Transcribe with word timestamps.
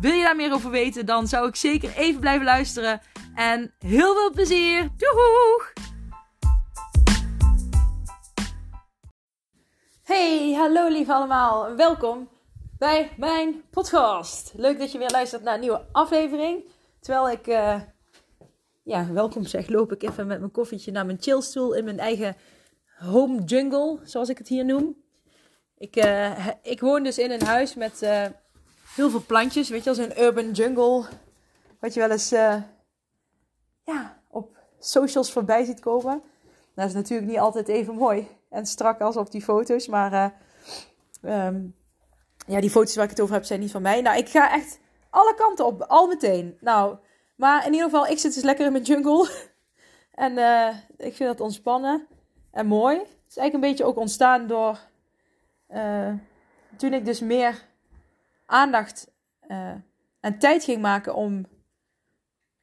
Wil 0.00 0.12
je 0.12 0.22
daar 0.22 0.36
meer 0.36 0.52
over 0.52 0.70
weten, 0.70 1.06
dan 1.06 1.26
zou 1.26 1.48
ik 1.48 1.56
zeker 1.56 1.96
even 1.96 2.20
blijven 2.20 2.44
luisteren. 2.44 3.00
En 3.34 3.74
heel 3.78 4.14
veel 4.14 4.30
plezier! 4.30 4.88
Doeg! 4.96 5.72
Hey, 10.02 10.52
hallo 10.52 10.88
lief 10.88 11.08
allemaal. 11.08 11.76
Welkom 11.76 12.28
bij 12.78 13.10
mijn 13.16 13.62
podcast. 13.70 14.52
Leuk 14.56 14.78
dat 14.78 14.92
je 14.92 14.98
weer 14.98 15.10
luistert 15.10 15.42
naar 15.42 15.54
een 15.54 15.60
nieuwe 15.60 15.86
aflevering. 15.92 16.64
Terwijl 17.00 17.30
ik, 17.30 17.46
uh, 17.46 17.80
ja, 18.82 19.12
welkom 19.12 19.44
zeg, 19.44 19.68
loop 19.68 19.92
ik 19.92 20.02
even 20.02 20.26
met 20.26 20.38
mijn 20.38 20.52
koffietje 20.52 20.92
naar 20.92 21.06
mijn 21.06 21.22
chillstoel 21.22 21.74
in 21.74 21.84
mijn 21.84 21.98
eigen 21.98 22.36
home 22.98 23.42
jungle, 23.42 23.98
zoals 24.02 24.28
ik 24.28 24.38
het 24.38 24.48
hier 24.48 24.64
noem. 24.64 24.96
Ik, 25.78 25.96
uh, 26.04 26.48
ik 26.62 26.80
woon 26.80 27.02
dus 27.02 27.18
in 27.18 27.30
een 27.30 27.42
huis 27.42 27.74
met 27.74 28.02
uh, 28.02 28.24
heel 28.94 29.10
veel 29.10 29.24
plantjes. 29.26 29.68
Weet 29.68 29.84
je, 29.84 29.90
als 29.90 29.98
een 29.98 30.20
urban 30.20 30.50
jungle. 30.50 31.04
Wat 31.80 31.94
je 31.94 32.00
wel 32.00 32.10
eens 32.10 32.32
uh, 32.32 32.62
ja, 33.84 34.22
op 34.28 34.56
socials 34.78 35.32
voorbij 35.32 35.64
ziet 35.64 35.80
komen. 35.80 36.22
Dat 36.74 36.86
is 36.86 36.94
natuurlijk 36.94 37.30
niet 37.30 37.38
altijd 37.38 37.68
even 37.68 37.94
mooi 37.94 38.28
en 38.50 38.66
strak 38.66 39.00
als 39.00 39.16
op 39.16 39.30
die 39.30 39.42
foto's. 39.42 39.86
Maar 39.86 40.34
um, 41.22 41.76
ja, 42.46 42.60
die 42.60 42.70
foto's 42.70 42.94
waar 42.94 43.04
ik 43.04 43.10
het 43.10 43.20
over 43.20 43.34
heb 43.34 43.44
zijn 43.44 43.60
niet 43.60 43.70
van 43.70 43.82
mij. 43.82 44.00
Nou, 44.00 44.16
ik 44.16 44.28
ga 44.28 44.52
echt 44.52 44.78
alle 45.10 45.34
kanten 45.34 45.66
op, 45.66 45.82
al 45.82 46.06
meteen. 46.06 46.56
Nou, 46.60 46.96
maar 47.36 47.66
in 47.66 47.72
ieder 47.72 47.90
geval, 47.90 48.06
ik 48.06 48.18
zit 48.18 48.34
dus 48.34 48.42
lekker 48.42 48.66
in 48.66 48.72
mijn 48.72 48.84
jungle. 48.84 49.30
en 50.24 50.32
ik 50.96 51.14
vind 51.14 51.28
dat 51.28 51.40
ontspannen 51.40 52.06
en 52.50 52.66
mooi. 52.66 52.98
Het 52.98 53.08
is 53.28 53.36
eigenlijk 53.36 53.54
een 53.54 53.70
beetje 53.70 53.84
ook 53.84 53.96
ontstaan 53.96 54.46
door 54.46 54.78
toen 56.76 56.92
ik 56.92 57.04
dus 57.04 57.20
meer 57.20 57.64
aandacht 58.46 59.10
uh, 59.48 59.70
en 60.20 60.38
tijd 60.38 60.64
ging 60.64 60.82
maken 60.82 61.14
om 61.14 61.46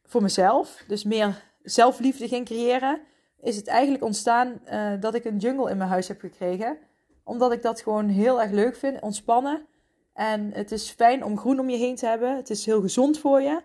voor 0.04 0.22
mezelf, 0.22 0.84
dus 0.88 1.04
meer 1.04 1.44
zelfliefde 1.64 2.28
ging 2.28 2.46
creëren, 2.46 3.02
is 3.40 3.56
het 3.56 3.68
eigenlijk 3.68 4.04
ontstaan 4.04 4.62
uh, 4.66 4.92
dat 5.00 5.16
ik 5.16 5.26
een 5.26 5.38
jungle 5.38 5.70
in 5.70 5.78
mijn 5.78 5.90
huis 5.90 6.08
heb 6.08 6.20
gekregen. 6.20 6.78
Omdat 7.24 7.52
ik 7.52 7.62
dat 7.62 7.82
gewoon 7.82 8.08
heel 8.08 8.42
erg 8.42 8.52
leuk 8.52 8.76
vind, 8.76 9.02
ontspannen. 9.02 9.68
En 10.14 10.52
het 10.54 10.72
is 10.72 10.90
fijn 10.90 11.24
om 11.24 11.38
groen 11.38 11.60
om 11.60 11.70
je 11.70 11.78
heen 11.78 11.96
te 11.96 12.06
hebben. 12.06 12.36
Het 12.36 12.50
is 12.50 12.66
heel 12.66 12.82
gezond 12.82 13.20
voor 13.20 13.42
je. 13.42 13.62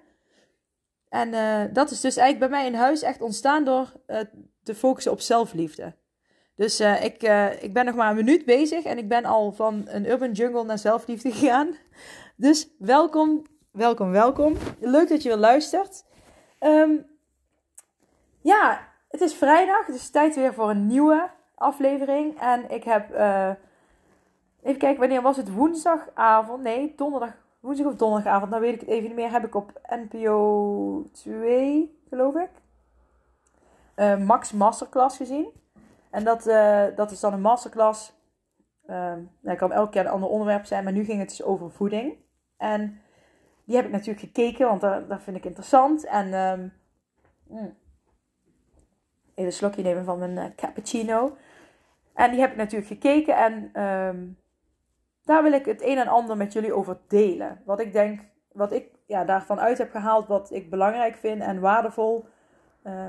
En 1.09 1.31
dat 1.73 1.91
is 1.91 2.01
dus 2.01 2.17
eigenlijk 2.17 2.51
bij 2.51 2.61
mij 2.61 2.69
in 2.69 2.79
huis 2.79 3.03
echt 3.03 3.21
ontstaan 3.21 3.65
door 3.65 3.93
te 4.63 4.75
focussen 4.75 5.13
op 5.13 5.21
zelfliefde. 5.21 5.95
Dus 6.57 6.81
uh, 6.81 7.05
ik, 7.05 7.23
uh, 7.23 7.63
ik 7.63 7.73
ben 7.73 7.85
nog 7.85 7.95
maar 7.95 8.11
een 8.11 8.17
minuut 8.17 8.45
bezig 8.45 8.85
en 8.85 8.99
ik 8.99 9.09
ben 9.09 9.25
al 9.25 9.53
van 9.53 9.83
een 9.87 10.11
urban 10.11 10.33
jungle 10.33 10.65
naar 10.65 10.79
zelfliefde 10.79 11.33
gegaan. 11.37 11.77
Dus 12.37 12.69
welkom, 12.79 13.43
welkom, 13.71 14.11
welkom. 14.11 14.57
Leuk 14.81 15.09
dat 15.09 15.23
je 15.23 15.29
weer 15.29 15.39
luistert. 15.39 16.05
Um, 16.61 17.07
ja, 18.41 18.81
het 19.09 19.21
is 19.21 19.35
vrijdag, 19.35 19.87
dus 19.87 20.11
tijd 20.11 20.35
weer 20.35 20.55
voor 20.55 20.71
een 20.71 20.87
nieuwe 20.87 21.31
aflevering. 21.55 22.41
En 22.41 22.71
ik 22.71 22.85
heb, 22.85 23.15
uh, 23.15 23.51
even 24.63 24.79
kijken, 24.79 25.01
wanneer 25.01 25.23
was 25.23 25.37
het? 25.37 25.53
Woensdagavond? 25.53 26.63
Nee, 26.63 26.93
donderdag, 26.97 27.33
woensdag 27.61 27.87
of 27.87 27.97
donderdagavond, 27.97 28.51
nou 28.51 28.63
weet 28.63 28.75
ik 28.75 28.81
het 28.81 28.89
even 28.89 29.07
niet 29.07 29.15
meer. 29.15 29.31
Heb 29.31 29.45
ik 29.45 29.55
op 29.55 29.81
NPO 29.89 31.09
2, 31.13 31.99
geloof 32.09 32.35
ik, 32.35 32.51
Max 34.19 34.53
Masterclass 34.53 35.17
gezien. 35.17 35.65
En 36.17 36.25
dat, 36.25 36.47
uh, 36.47 36.85
dat 36.95 37.11
is 37.11 37.21
dan 37.21 37.33
een 37.33 37.41
masterclass. 37.41 38.13
Uh, 38.87 39.13
nou, 39.41 39.57
kan 39.57 39.73
elke 39.73 39.91
keer 39.91 40.01
een 40.01 40.11
ander 40.11 40.29
onderwerp 40.29 40.65
zijn, 40.65 40.85
maar 40.85 40.93
nu 40.93 41.05
ging 41.05 41.19
het 41.19 41.29
dus 41.29 41.43
over 41.43 41.71
voeding. 41.71 42.17
En 42.57 43.01
die 43.65 43.77
heb 43.77 43.85
ik 43.85 43.91
natuurlijk 43.91 44.21
gekeken, 44.21 44.67
want 44.67 44.81
dat, 44.81 45.09
dat 45.09 45.23
vind 45.23 45.37
ik 45.37 45.45
interessant. 45.45 46.05
En 46.05 46.35
um, 46.35 46.73
mm, 47.47 47.77
even 49.35 49.45
een 49.45 49.53
slokje 49.53 49.83
nemen 49.83 50.05
van 50.05 50.19
mijn 50.19 50.37
uh, 50.37 50.45
cappuccino. 50.57 51.37
En 52.15 52.31
die 52.31 52.41
heb 52.41 52.51
ik 52.51 52.57
natuurlijk 52.57 52.91
gekeken 52.91 53.37
en 53.37 53.83
um, 53.83 54.39
daar 55.25 55.43
wil 55.43 55.53
ik 55.53 55.65
het 55.65 55.83
een 55.83 55.99
en 55.99 56.09
ander 56.09 56.37
met 56.37 56.53
jullie 56.53 56.75
over 56.75 56.99
delen. 57.09 57.63
Wat 57.65 57.81
ik 57.81 57.93
denk, 57.93 58.21
wat 58.53 58.73
ik 58.73 58.89
ja, 59.07 59.25
daarvan 59.25 59.61
uit 59.61 59.79
heb 59.79 59.91
gehaald, 59.91 60.27
wat 60.27 60.51
ik 60.51 60.71
belangrijk 60.71 61.17
vind 61.17 61.43
en 61.43 61.61
waardevol. 61.61 62.27
Uh, 62.85 63.09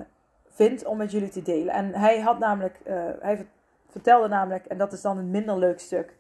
vind 0.57 0.85
om 0.85 0.97
met 0.97 1.11
jullie 1.11 1.29
te 1.29 1.41
delen. 1.41 1.73
En 1.73 1.93
hij 1.93 2.19
had 2.19 2.39
namelijk, 2.39 2.79
uh, 2.87 3.09
hij 3.19 3.47
vertelde 3.87 4.27
namelijk, 4.27 4.65
en 4.65 4.77
dat 4.77 4.93
is 4.93 5.01
dan 5.01 5.17
een 5.17 5.31
minder 5.31 5.57
leuk 5.57 5.79
stuk, 5.79 6.17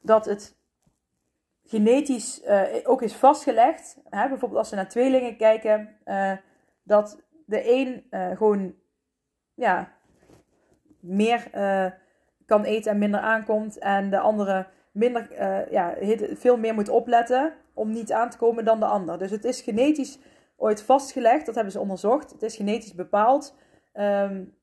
dat 0.00 0.24
het 0.24 0.56
genetisch 1.64 2.42
uh, 2.44 2.62
ook 2.84 3.02
is 3.02 3.14
vastgelegd. 3.14 3.98
Hè, 4.08 4.28
bijvoorbeeld 4.28 4.60
als 4.60 4.70
we 4.70 4.76
naar 4.76 4.88
tweelingen 4.88 5.36
kijken, 5.36 5.96
uh, 6.04 6.32
dat 6.82 7.22
de 7.46 7.70
een 7.70 8.04
gewoon 8.36 8.74
ja, 9.54 9.92
meer 11.00 11.50
kan 12.46 12.64
eten 12.64 12.92
en 12.92 12.98
minder 12.98 13.20
aankomt, 13.20 13.78
en 13.78 14.10
de 14.10 14.18
andere 14.18 14.66
minder, 14.92 15.28
ja, 15.72 15.94
veel 16.32 16.56
meer 16.56 16.74
moet 16.74 16.88
opletten 16.88 17.52
om 17.74 17.90
niet 17.90 18.12
aan 18.12 18.30
te 18.30 18.36
komen 18.36 18.64
dan 18.64 18.80
de 18.80 18.86
ander. 18.86 19.18
Dus 19.18 19.30
het 19.30 19.44
is 19.44 19.60
genetisch 19.60 20.18
ooit 20.56 20.82
vastgelegd, 20.82 21.46
dat 21.46 21.54
hebben 21.54 21.72
ze 21.72 21.80
onderzocht. 21.80 22.30
Het 22.30 22.42
is 22.42 22.56
genetisch 22.56 22.94
bepaald 22.94 23.54
um, 23.94 24.54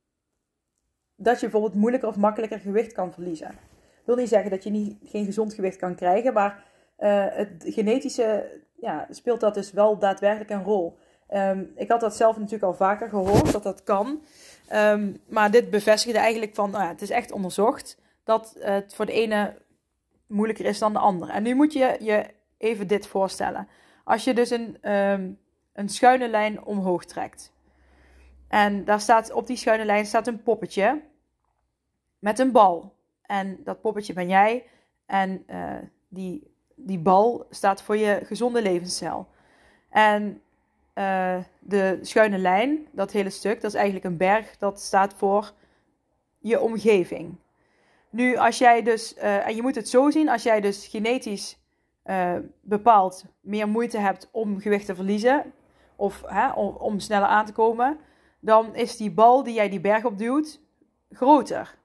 dat 1.16 1.40
je 1.40 1.50
bijvoorbeeld 1.50 1.82
moeilijker 1.82 2.10
of 2.10 2.16
makkelijker 2.16 2.60
gewicht 2.60 2.92
kan 2.92 3.14
verliezen. 3.14 3.48
Dat 3.48 4.06
wil 4.06 4.16
niet 4.16 4.30
zeggen 4.30 4.50
dat 4.50 4.64
je 4.64 4.70
niet, 4.70 4.98
geen 5.04 5.26
gezond 5.26 5.54
gewicht 5.54 5.78
kan 5.78 5.96
krijgen, 5.96 6.34
maar 6.34 6.64
uh, 7.00 7.26
het 7.30 7.64
genetische 7.66 8.62
ja, 8.80 9.08
speelt 9.10 9.40
dat 9.40 9.54
dus 9.54 9.72
wel 9.72 9.98
daadwerkelijk 10.00 10.50
een 10.50 10.64
rol. 10.64 10.98
Um, 11.34 11.72
ik 11.76 11.90
had 11.90 12.00
dat 12.00 12.16
zelf 12.16 12.38
natuurlijk 12.38 12.64
al 12.64 12.74
vaker 12.74 13.10
gehoord, 13.10 13.52
dat 13.52 13.64
dat 13.64 13.84
kan. 13.84 14.22
Um, 14.74 15.22
maar 15.28 15.52
dit 15.52 15.70
bevestigde 15.70 16.20
eigenlijk 16.20 16.56
van, 16.56 16.70
nou 16.70 16.84
ja, 16.84 16.90
het 16.90 17.02
is 17.02 17.10
echt 17.10 17.32
onderzocht 17.32 18.02
dat 18.24 18.56
het 18.60 18.96
voor 18.96 19.06
de 19.06 19.12
ene 19.12 19.54
moeilijker 20.28 20.66
is 20.66 20.80
dan 20.80 20.94
de 20.94 21.00
andere. 21.00 21.32
En 21.32 21.44
nu 21.44 21.56
moet 21.56 21.74
je 21.74 21.98
je 22.00 22.26
even 22.58 22.88
dit 22.88 23.08
voorstellen. 23.08 23.68
Als 24.04 24.24
je 24.24 24.34
dus 24.34 24.50
een, 24.50 24.78
een 25.74 25.90
schuine 25.90 26.28
lijn 26.28 26.64
omhoog 26.64 27.06
trekt. 27.06 27.52
En 28.48 28.86
daar 28.86 29.00
staat, 29.00 29.32
op 29.32 29.48
die 29.48 29.58
schuine 29.58 29.86
lijn 29.86 30.06
staat 30.06 30.28
een 30.28 30.44
poppetje 30.44 31.02
met 32.20 32.40
een 32.40 32.52
bal. 32.52 32.96
En 33.22 33.60
dat 33.64 33.82
poppetje 33.82 34.14
ben 34.14 34.30
jij. 34.30 34.66
En 35.06 35.44
uh, 35.50 35.76
die, 36.08 36.52
die 36.76 37.00
bal 37.00 37.46
staat 37.50 37.82
voor 37.82 37.98
je 37.98 38.22
gezonde 38.24 38.62
levensstijl. 38.62 39.28
En 39.90 40.42
uh, 40.96 41.38
de 41.60 42.00
schuine 42.02 42.38
lijn, 42.38 42.88
dat 42.92 43.12
hele 43.12 43.30
stuk, 43.30 43.62
dat 43.62 43.72
is 43.72 43.78
eigenlijk 43.78 44.06
een 44.06 44.18
berg. 44.18 44.58
Dat 44.58 44.82
staat 44.82 45.14
voor 45.14 45.52
je 46.40 46.62
omgeving. 46.62 47.36
Nu, 48.10 48.36
als 48.38 48.58
jij 48.58 48.84
dus, 48.84 49.18
uh, 49.18 49.48
en 49.48 49.56
je 49.56 49.62
moet 49.62 49.76
het 49.76 49.90
zo 49.90 50.10
zien, 50.10 50.30
als 50.30 50.44
jij 50.44 50.62
dus 50.62 50.88
genetisch 50.88 51.58
bepaald 52.62 53.26
meer 53.42 53.68
moeite 53.68 53.98
hebt 53.98 54.30
om 54.32 54.60
gewicht 54.60 54.86
te 54.86 54.96
verliezen, 54.96 55.54
of 55.96 56.24
hè, 56.26 56.52
om, 56.52 57.00
sneller 57.00 57.28
aan 57.28 57.46
te 57.46 57.52
komen, 57.52 57.98
dan 58.40 58.76
is 58.76 58.98
die 58.98 59.12
bal 59.12 59.44
die 59.44 59.54
jij 59.54 59.70
die 59.70 59.82
berg 59.82 60.06
op 60.06 60.18
duwt 60.18 60.62
groter. 61.12 61.76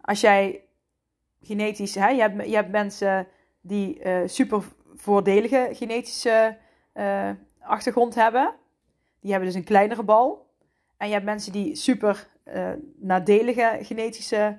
Als 0.00 0.20
jij 0.20 0.64
genetisch, 1.42 1.94
hè, 1.94 2.08
je, 2.08 2.20
hebt, 2.20 2.46
je 2.46 2.54
hebt 2.54 2.70
mensen 2.70 3.26
die 3.60 4.04
uh, 4.04 4.20
super 4.24 4.62
voordelige 4.94 5.68
genetische 5.72 6.56
uh, 6.94 7.30
achtergrond 7.60 8.14
hebben, 8.14 8.54
die 9.20 9.30
hebben 9.30 9.48
dus 9.48 9.58
een 9.58 9.64
kleinere 9.64 10.02
bal. 10.02 10.46
En 10.96 11.06
je 11.06 11.12
hebt 11.12 11.24
mensen 11.24 11.52
die 11.52 11.76
super 11.76 12.26
uh, 12.44 12.70
nadelige 12.96 13.78
genetische 13.80 14.58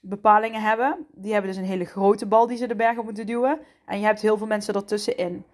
bepalingen 0.00 0.60
hebben. 0.60 1.06
Die 1.12 1.32
hebben 1.32 1.50
dus 1.50 1.60
een 1.60 1.66
hele 1.66 1.84
grote 1.84 2.26
bal 2.26 2.46
die 2.46 2.56
ze 2.56 2.66
de 2.66 2.76
berg 2.76 2.98
op 2.98 3.04
moeten 3.04 3.26
duwen. 3.26 3.58
En 3.86 3.98
je 3.98 4.04
hebt 4.04 4.20
heel 4.20 4.36
veel 4.36 4.46
mensen 4.46 4.74
ertussenin. 4.74 5.44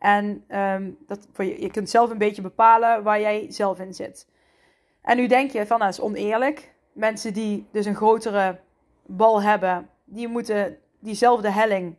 En 0.00 0.44
um, 0.48 0.98
dat, 1.06 1.28
je, 1.36 1.70
kunt 1.70 1.90
zelf 1.90 2.10
een 2.10 2.18
beetje 2.18 2.42
bepalen 2.42 3.02
waar 3.02 3.20
jij 3.20 3.46
zelf 3.48 3.78
in 3.78 3.94
zit. 3.94 4.28
En 5.02 5.16
nu 5.16 5.26
denk 5.26 5.50
je 5.50 5.66
van, 5.66 5.78
nou, 5.78 5.90
dat 5.90 6.00
is 6.00 6.04
oneerlijk. 6.04 6.74
Mensen 6.92 7.32
die 7.32 7.68
dus 7.72 7.86
een 7.86 7.94
grotere 7.94 8.60
bal 9.06 9.42
hebben, 9.42 9.88
die 10.04 10.28
moeten 10.28 10.78
diezelfde 10.98 11.50
helling 11.50 11.96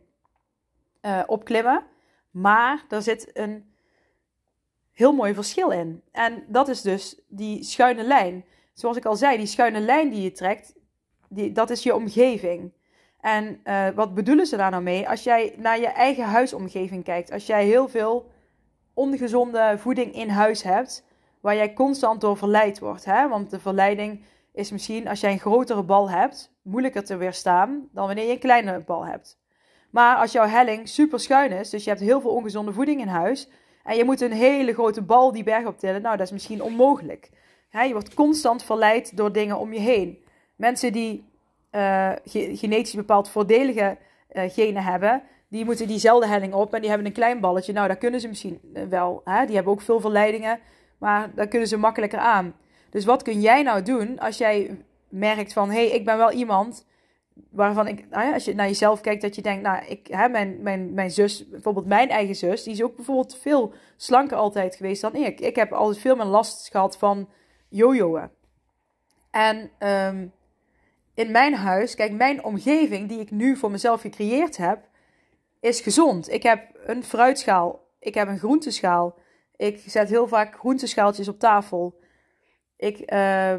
uh, 1.02 1.22
opklimmen. 1.26 1.84
Maar 2.30 2.84
er 2.88 3.02
zit 3.02 3.30
een 3.32 3.72
heel 4.92 5.12
mooi 5.12 5.34
verschil 5.34 5.70
in. 5.70 6.02
En 6.12 6.44
dat 6.48 6.68
is 6.68 6.82
dus 6.82 7.20
die 7.28 7.62
schuine 7.62 8.02
lijn. 8.02 8.44
Zoals 8.72 8.96
ik 8.96 9.04
al 9.04 9.16
zei, 9.16 9.36
die 9.36 9.46
schuine 9.46 9.80
lijn 9.80 10.10
die 10.10 10.22
je 10.22 10.32
trekt, 10.32 10.74
die, 11.28 11.52
dat 11.52 11.70
is 11.70 11.82
je 11.82 11.94
omgeving. 11.94 12.72
En 13.22 13.60
uh, 13.64 13.88
wat 13.94 14.14
bedoelen 14.14 14.46
ze 14.46 14.56
daar 14.56 14.70
nou 14.70 14.82
mee? 14.82 15.08
Als 15.08 15.22
jij 15.22 15.54
naar 15.56 15.80
je 15.80 15.86
eigen 15.86 16.24
huisomgeving 16.24 17.04
kijkt, 17.04 17.32
als 17.32 17.46
jij 17.46 17.64
heel 17.64 17.88
veel 17.88 18.30
ongezonde 18.94 19.74
voeding 19.78 20.14
in 20.14 20.28
huis 20.28 20.62
hebt, 20.62 21.04
waar 21.40 21.54
jij 21.54 21.72
constant 21.72 22.20
door 22.20 22.36
verleid 22.36 22.78
wordt. 22.78 23.04
Hè? 23.04 23.28
Want 23.28 23.50
de 23.50 23.60
verleiding 23.60 24.24
is 24.52 24.70
misschien, 24.70 25.08
als 25.08 25.20
jij 25.20 25.32
een 25.32 25.38
grotere 25.38 25.82
bal 25.82 26.10
hebt, 26.10 26.52
moeilijker 26.62 27.04
te 27.04 27.16
weerstaan 27.16 27.88
dan 27.92 28.06
wanneer 28.06 28.26
je 28.26 28.32
een 28.32 28.38
kleine 28.38 28.80
bal 28.80 29.06
hebt. 29.06 29.40
Maar 29.90 30.16
als 30.16 30.32
jouw 30.32 30.46
helling 30.46 30.88
super 30.88 31.20
schuin 31.20 31.52
is, 31.52 31.70
dus 31.70 31.84
je 31.84 31.90
hebt 31.90 32.02
heel 32.02 32.20
veel 32.20 32.30
ongezonde 32.30 32.72
voeding 32.72 33.00
in 33.00 33.08
huis, 33.08 33.48
en 33.84 33.96
je 33.96 34.04
moet 34.04 34.20
een 34.20 34.32
hele 34.32 34.72
grote 34.72 35.02
bal 35.02 35.32
die 35.32 35.44
berg 35.44 35.66
optillen, 35.66 36.02
nou 36.02 36.16
dat 36.16 36.26
is 36.26 36.32
misschien 36.32 36.62
onmogelijk. 36.62 37.30
je 37.70 37.92
wordt 37.92 38.14
constant 38.14 38.62
verleid 38.62 39.16
door 39.16 39.32
dingen 39.32 39.58
om 39.58 39.72
je 39.72 39.80
heen. 39.80 40.24
Mensen 40.56 40.92
die 40.92 41.31
uh, 41.72 42.12
genetisch 42.54 42.94
bepaald 42.94 43.28
voordelige 43.28 43.96
uh, 44.32 44.42
genen 44.46 44.82
hebben, 44.82 45.22
die 45.48 45.64
moeten 45.64 45.86
diezelfde 45.86 46.26
helling 46.26 46.54
op 46.54 46.74
en 46.74 46.80
die 46.80 46.88
hebben 46.88 47.06
een 47.06 47.12
klein 47.12 47.40
balletje. 47.40 47.72
Nou, 47.72 47.86
daar 47.86 47.96
kunnen 47.96 48.20
ze 48.20 48.28
misschien 48.28 48.60
eh, 48.74 48.82
wel. 48.84 49.20
Hè? 49.24 49.46
Die 49.46 49.54
hebben 49.54 49.72
ook 49.72 49.80
veel 49.80 50.00
verleidingen, 50.00 50.58
maar 50.98 51.30
daar 51.34 51.48
kunnen 51.48 51.68
ze 51.68 51.76
makkelijker 51.76 52.18
aan. 52.18 52.54
Dus 52.90 53.04
wat 53.04 53.22
kun 53.22 53.40
jij 53.40 53.62
nou 53.62 53.82
doen 53.82 54.18
als 54.18 54.38
jij 54.38 54.84
merkt 55.08 55.52
van, 55.52 55.70
hé, 55.70 55.86
hey, 55.86 55.96
ik 55.96 56.04
ben 56.04 56.16
wel 56.16 56.32
iemand 56.32 56.86
waarvan 57.50 57.86
ik, 57.86 58.04
als 58.10 58.44
je 58.44 58.54
naar 58.54 58.66
jezelf 58.66 59.00
kijkt, 59.00 59.22
dat 59.22 59.34
je 59.34 59.42
denkt, 59.42 59.62
nou, 59.62 59.84
ik, 59.86 60.06
hè, 60.06 60.28
mijn, 60.28 60.62
mijn, 60.62 60.94
mijn 60.94 61.10
zus, 61.10 61.48
bijvoorbeeld 61.48 61.86
mijn 61.86 62.08
eigen 62.08 62.34
zus, 62.34 62.62
die 62.62 62.72
is 62.72 62.82
ook 62.82 62.96
bijvoorbeeld 62.96 63.36
veel 63.36 63.72
slanker 63.96 64.36
altijd 64.36 64.76
geweest 64.76 65.02
dan 65.02 65.14
ik. 65.14 65.40
Ik 65.40 65.56
heb 65.56 65.72
altijd 65.72 65.98
veel 65.98 66.16
meer 66.16 66.24
last 66.24 66.70
gehad 66.70 66.98
van 66.98 67.28
jojoen. 67.68 68.28
En 69.30 69.70
um, 69.78 70.32
in 71.14 71.30
mijn 71.30 71.54
huis, 71.54 71.94
kijk, 71.94 72.12
mijn 72.12 72.44
omgeving 72.44 73.08
die 73.08 73.20
ik 73.20 73.30
nu 73.30 73.56
voor 73.56 73.70
mezelf 73.70 74.00
gecreëerd 74.00 74.56
heb, 74.56 74.88
is 75.60 75.80
gezond. 75.80 76.30
Ik 76.30 76.42
heb 76.42 76.78
een 76.86 77.04
fruitschaal, 77.04 77.88
ik 77.98 78.14
heb 78.14 78.28
een 78.28 78.38
groenteschaal. 78.38 79.18
Ik 79.56 79.82
zet 79.86 80.08
heel 80.08 80.28
vaak 80.28 80.58
groenteschaaltjes 80.58 81.28
op 81.28 81.38
tafel. 81.38 82.00
Ik, 82.76 83.12
uh, 83.12 83.58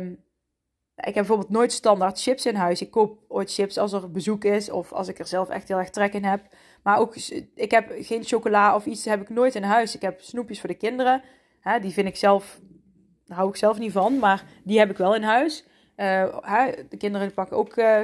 ik 0.95 1.03
heb 1.03 1.13
bijvoorbeeld 1.13 1.49
nooit 1.49 1.71
standaard 1.71 2.21
chips 2.21 2.45
in 2.45 2.55
huis. 2.55 2.81
Ik 2.81 2.91
koop 2.91 3.19
ooit 3.27 3.53
chips 3.53 3.77
als 3.77 3.93
er 3.93 4.11
bezoek 4.11 4.43
is 4.43 4.69
of 4.69 4.93
als 4.93 5.07
ik 5.07 5.19
er 5.19 5.27
zelf 5.27 5.49
echt 5.49 5.67
heel 5.67 5.77
erg 5.77 5.89
trek 5.89 6.13
in 6.13 6.23
heb. 6.23 6.41
Maar 6.83 6.97
ook, 6.97 7.15
ik 7.55 7.71
heb 7.71 7.93
geen 7.97 8.23
chocola 8.23 8.75
of 8.75 8.85
iets 8.85 9.05
heb 9.05 9.21
ik 9.21 9.29
nooit 9.29 9.55
in 9.55 9.63
huis. 9.63 9.95
Ik 9.95 10.01
heb 10.01 10.21
snoepjes 10.21 10.59
voor 10.59 10.69
de 10.69 10.75
kinderen. 10.75 11.21
Hè, 11.59 11.79
die 11.79 11.93
vind 11.93 12.07
ik 12.07 12.15
zelf, 12.15 12.59
daar 13.25 13.37
hou 13.37 13.49
ik 13.49 13.55
zelf 13.55 13.79
niet 13.79 13.91
van, 13.91 14.19
maar 14.19 14.45
die 14.63 14.79
heb 14.79 14.89
ik 14.89 14.97
wel 14.97 15.15
in 15.15 15.23
huis. 15.23 15.65
Uh, 15.97 16.37
de 16.89 16.97
kinderen 16.97 17.33
pakken 17.33 17.57
ook, 17.57 17.75
uh, 17.75 18.01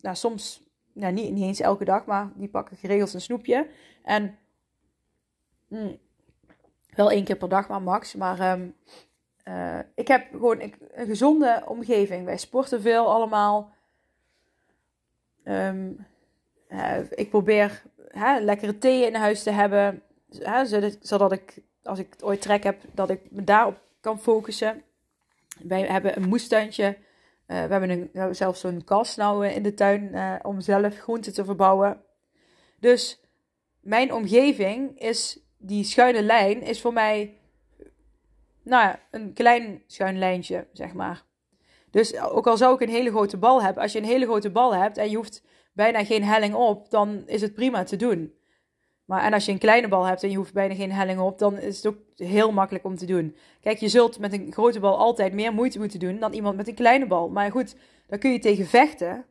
nou, 0.00 0.16
soms, 0.16 0.62
niet, 0.92 1.14
niet 1.14 1.42
eens 1.44 1.60
elke 1.60 1.84
dag, 1.84 2.04
maar 2.04 2.30
die 2.34 2.48
pakken 2.48 2.76
geregeld 2.76 3.14
een 3.14 3.20
snoepje. 3.20 3.66
En 4.02 4.38
mm, 5.68 5.98
wel 6.94 7.10
één 7.10 7.24
keer 7.24 7.36
per 7.36 7.48
dag 7.48 7.68
maar 7.68 7.82
max. 7.82 8.14
Maar 8.14 8.52
um, 8.52 8.74
uh, 9.48 9.78
ik 9.94 10.08
heb 10.08 10.26
gewoon 10.30 10.60
een 10.60 10.74
gezonde 11.06 11.62
omgeving. 11.66 12.24
Wij 12.24 12.36
sporten 12.36 12.80
veel 12.80 13.12
allemaal. 13.12 13.72
Um, 15.44 16.06
ik 17.10 17.30
probeer 17.30 17.82
hè, 18.08 18.38
lekkere 18.38 18.78
thee 18.78 19.06
in 19.06 19.14
huis 19.14 19.42
te 19.42 19.50
hebben. 19.50 20.02
Hè, 20.38 20.64
zodat 21.00 21.32
ik, 21.32 21.62
als 21.82 21.98
ik 21.98 22.14
ooit 22.20 22.40
trek 22.40 22.62
heb, 22.62 22.80
dat 22.92 23.10
ik 23.10 23.20
me 23.30 23.44
daarop 23.44 23.78
kan 24.00 24.20
focussen. 24.20 24.82
Wij 25.62 25.82
hebben 25.82 26.16
een 26.16 26.28
moestuintje 26.28 26.96
we 27.46 27.54
hebben 27.54 27.90
een, 27.90 28.10
nou, 28.12 28.34
zelfs 28.34 28.60
zo'n 28.60 28.84
kast 28.84 29.16
nou 29.16 29.46
uh, 29.46 29.56
in 29.56 29.62
de 29.62 29.74
tuin 29.74 30.10
uh, 30.12 30.34
om 30.42 30.60
zelf 30.60 30.96
groenten 30.96 31.34
te 31.34 31.44
verbouwen. 31.44 32.00
Dus 32.80 33.20
mijn 33.80 34.12
omgeving 34.12 35.00
is, 35.00 35.38
die 35.58 35.84
schuine 35.84 36.22
lijn, 36.22 36.62
is 36.62 36.80
voor 36.80 36.92
mij, 36.92 37.38
nou 38.62 38.82
ja, 38.82 39.00
een 39.10 39.32
klein 39.32 39.82
schuin 39.86 40.18
lijntje, 40.18 40.66
zeg 40.72 40.92
maar. 40.92 41.24
Dus 41.90 42.18
ook 42.18 42.46
al 42.46 42.56
zou 42.56 42.74
ik 42.74 42.80
een 42.80 42.94
hele 42.94 43.10
grote 43.10 43.36
bal 43.36 43.62
hebben, 43.62 43.82
als 43.82 43.92
je 43.92 43.98
een 43.98 44.04
hele 44.04 44.24
grote 44.24 44.50
bal 44.50 44.74
hebt 44.74 44.98
en 44.98 45.10
je 45.10 45.16
hoeft 45.16 45.42
bijna 45.72 46.04
geen 46.04 46.24
helling 46.24 46.54
op, 46.54 46.90
dan 46.90 47.22
is 47.26 47.40
het 47.40 47.54
prima 47.54 47.82
te 47.82 47.96
doen. 47.96 48.34
Maar 49.04 49.22
en 49.22 49.32
als 49.32 49.44
je 49.44 49.52
een 49.52 49.58
kleine 49.58 49.88
bal 49.88 50.04
hebt 50.04 50.22
en 50.22 50.30
je 50.30 50.36
hoeft 50.36 50.52
bijna 50.52 50.74
geen 50.74 50.92
helling 50.92 51.20
op, 51.20 51.38
dan 51.38 51.58
is 51.58 51.76
het 51.76 51.86
ook 51.86 51.98
heel 52.16 52.52
makkelijk 52.52 52.84
om 52.84 52.96
te 52.96 53.06
doen. 53.06 53.36
Kijk, 53.60 53.78
je 53.78 53.88
zult 53.88 54.18
met 54.18 54.32
een 54.32 54.52
grote 54.52 54.80
bal 54.80 54.98
altijd 54.98 55.32
meer 55.32 55.52
moeite 55.52 55.78
moeten 55.78 55.98
doen 55.98 56.18
dan 56.18 56.32
iemand 56.32 56.56
met 56.56 56.68
een 56.68 56.74
kleine 56.74 57.06
bal. 57.06 57.28
Maar 57.28 57.50
goed, 57.50 57.76
daar 58.06 58.18
kun 58.18 58.32
je 58.32 58.38
tegen 58.38 58.66
vechten. 58.66 59.24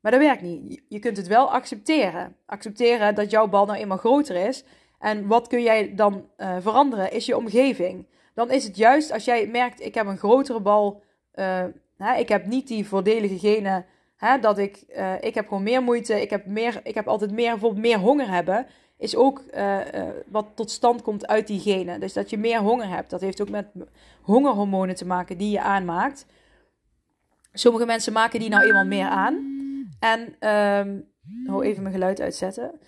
Maar 0.00 0.12
dat 0.12 0.20
werkt 0.20 0.42
niet. 0.42 0.82
Je 0.88 0.98
kunt 0.98 1.16
het 1.16 1.26
wel 1.26 1.52
accepteren. 1.52 2.36
Accepteren 2.46 3.14
dat 3.14 3.30
jouw 3.30 3.48
bal 3.48 3.66
nou 3.66 3.78
eenmaal 3.78 3.96
groter 3.96 4.48
is. 4.48 4.64
En 4.98 5.26
wat 5.26 5.46
kun 5.46 5.62
jij 5.62 5.94
dan 5.94 6.28
uh, 6.36 6.56
veranderen? 6.60 7.12
Is 7.12 7.26
je 7.26 7.36
omgeving. 7.36 8.06
Dan 8.34 8.50
is 8.50 8.64
het 8.64 8.76
juist 8.76 9.12
als 9.12 9.24
jij 9.24 9.46
merkt: 9.46 9.80
ik 9.80 9.94
heb 9.94 10.06
een 10.06 10.18
grotere 10.18 10.60
bal. 10.60 11.02
Uh, 11.34 11.64
hè, 11.96 12.14
ik 12.18 12.28
heb 12.28 12.46
niet 12.46 12.68
die 12.68 12.86
voordelige 12.86 13.38
genen 13.38 13.86
Hè, 14.16 14.38
dat 14.38 14.58
ik, 14.58 14.84
uh, 14.88 15.22
ik 15.22 15.34
heb 15.34 15.48
gewoon 15.48 15.62
meer 15.62 15.82
moeite. 15.82 16.20
Ik 16.20 16.30
heb, 16.30 16.46
meer, 16.46 16.80
ik 16.82 16.94
heb 16.94 17.08
altijd 17.08 17.30
meer, 17.30 17.50
bijvoorbeeld 17.50 17.82
meer 17.82 17.98
honger 17.98 18.28
hebben. 18.28 18.66
Is 18.98 19.16
ook 19.16 19.42
uh, 19.54 19.78
uh, 19.94 20.08
wat 20.26 20.46
tot 20.54 20.70
stand 20.70 21.02
komt 21.02 21.26
uit 21.26 21.46
die 21.46 21.60
genen. 21.60 22.00
Dus 22.00 22.12
dat 22.12 22.30
je 22.30 22.38
meer 22.38 22.58
honger 22.58 22.88
hebt. 22.88 23.10
Dat 23.10 23.20
heeft 23.20 23.40
ook 23.40 23.48
met 23.48 23.66
hongerhormonen 24.22 24.94
te 24.94 25.06
maken 25.06 25.38
die 25.38 25.50
je 25.50 25.60
aanmaakt. 25.60 26.26
Sommige 27.52 27.86
mensen 27.86 28.12
maken 28.12 28.40
die 28.40 28.48
nou 28.48 28.64
eenmaal 28.64 28.84
meer 28.84 29.08
aan. 29.08 29.54
En, 30.00 30.48
um, 30.50 31.08
oh, 31.54 31.64
even 31.64 31.82
mijn 31.82 31.94
geluid 31.94 32.20
uitzetten. 32.20 32.80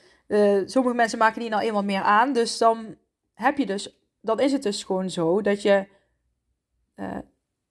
sommige 0.64 0.94
mensen 0.96 1.18
maken 1.18 1.40
die 1.40 1.50
nou 1.50 1.62
eenmaal 1.62 1.84
meer 1.84 2.02
aan. 2.02 2.32
Dus 2.32 2.58
dan 2.58 2.96
heb 3.34 3.58
je 3.58 3.66
dus, 3.66 4.00
dan 4.20 4.40
is 4.40 4.52
het 4.52 4.62
dus 4.62 4.84
gewoon 4.84 5.10
zo 5.10 5.42
dat 5.42 5.62
je, 5.62 5.86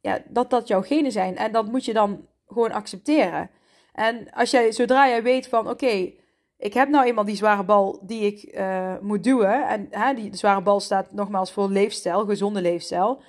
ja, 0.01 0.19
dat 0.27 0.49
dat 0.49 0.67
jouw 0.67 0.81
genen 0.81 1.11
zijn. 1.11 1.37
En 1.37 1.51
dat 1.51 1.67
moet 1.67 1.85
je 1.85 1.93
dan 1.93 2.27
gewoon 2.47 2.71
accepteren. 2.71 3.49
En 3.93 4.31
als 4.31 4.51
jij, 4.51 4.71
zodra 4.71 5.07
jij 5.07 5.23
weet 5.23 5.47
van 5.47 5.69
oké, 5.69 6.11
ik 6.57 6.73
heb 6.73 6.89
nou 6.89 7.05
eenmaal 7.05 7.25
die 7.25 7.35
zware 7.35 7.63
bal 7.63 7.99
die 8.01 8.25
ik 8.25 8.57
uh, 8.57 8.93
moet 9.01 9.23
duwen. 9.23 9.67
En 9.67 9.87
hè, 9.89 10.13
die 10.13 10.35
zware 10.35 10.61
bal 10.61 10.79
staat 10.79 11.11
nogmaals 11.11 11.51
voor 11.51 11.69
leefstijl, 11.69 12.25
gezonde 12.25 12.61
leefstijl. 12.61 13.21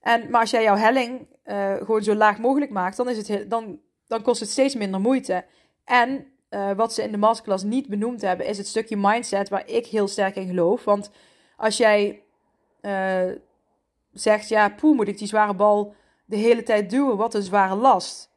En, 0.00 0.30
maar 0.30 0.40
als 0.40 0.50
jij 0.50 0.62
jouw 0.62 0.76
helling 0.76 1.26
uh, 1.44 1.74
gewoon 1.74 2.02
zo 2.02 2.14
laag 2.14 2.38
mogelijk 2.38 2.70
maakt, 2.70 2.96
dan, 2.96 3.08
is 3.08 3.28
het, 3.28 3.50
dan, 3.50 3.80
dan 4.06 4.22
kost 4.22 4.40
het 4.40 4.50
steeds 4.50 4.74
minder 4.74 5.00
moeite. 5.00 5.44
En 5.84 6.26
uh, 6.50 6.72
wat 6.72 6.94
ze 6.94 7.02
in 7.02 7.10
de 7.10 7.18
masterclass 7.18 7.64
niet 7.64 7.88
benoemd 7.88 8.20
hebben, 8.20 8.46
is 8.46 8.58
het 8.58 8.66
stukje 8.66 8.96
mindset 8.96 9.48
waar 9.48 9.68
ik 9.68 9.86
heel 9.86 10.08
sterk 10.08 10.36
in 10.36 10.46
geloof. 10.46 10.84
Want 10.84 11.10
als 11.56 11.76
jij 11.76 12.22
zegt, 14.12 14.48
ja, 14.48 14.68
poeh, 14.68 14.96
moet 14.96 15.08
ik 15.08 15.18
die 15.18 15.28
zware 15.28 15.54
bal 15.54 15.94
de 16.24 16.36
hele 16.36 16.62
tijd 16.62 16.90
duwen? 16.90 17.16
Wat 17.16 17.34
een 17.34 17.42
zware 17.42 17.74
last. 17.74 18.31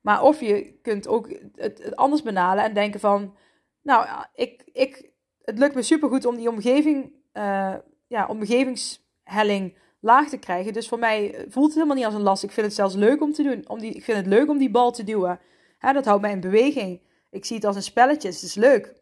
Maar 0.00 0.22
of 0.22 0.40
je 0.40 0.78
kunt 0.82 1.08
ook 1.08 1.28
het, 1.54 1.96
anders 1.96 2.22
benalen 2.22 2.64
en 2.64 2.74
denken 2.74 3.00
van, 3.00 3.34
nou, 3.82 4.24
ik, 4.34 4.62
ik, 4.72 5.10
het 5.42 5.58
lukt 5.58 5.74
me 5.74 5.82
supergoed 5.82 6.24
om 6.24 6.36
die 6.36 6.48
omgeving, 6.48 7.12
uh, 7.32 7.74
ja, 8.06 8.26
omgevingshelling 8.26 9.78
laag 10.00 10.28
te 10.28 10.38
krijgen. 10.38 10.72
Dus 10.72 10.88
voor 10.88 10.98
mij 10.98 11.44
voelt 11.48 11.66
het 11.66 11.74
helemaal 11.74 11.96
niet 11.96 12.04
als 12.04 12.14
een 12.14 12.20
last. 12.20 12.42
Ik 12.42 12.50
vind 12.50 12.66
het 12.66 12.74
zelfs 12.74 12.94
leuk 12.94 13.22
om 13.22 13.32
te 13.32 13.42
doen. 13.42 13.68
Om 13.68 13.78
die, 13.78 13.92
ik 13.92 14.04
vind 14.04 14.18
het 14.18 14.26
leuk 14.26 14.48
om 14.48 14.58
die 14.58 14.70
bal 14.70 14.92
te 14.92 15.04
duwen. 15.04 15.40
Dat 15.78 16.04
houdt 16.04 16.22
mij 16.22 16.30
in 16.30 16.40
beweging. 16.40 17.00
Ik 17.30 17.44
zie 17.44 17.56
het 17.56 17.64
als 17.64 17.76
een 17.76 17.82
spelletje. 17.82 18.28
Het 18.28 18.42
is 18.42 18.54
leuk. 18.54 18.94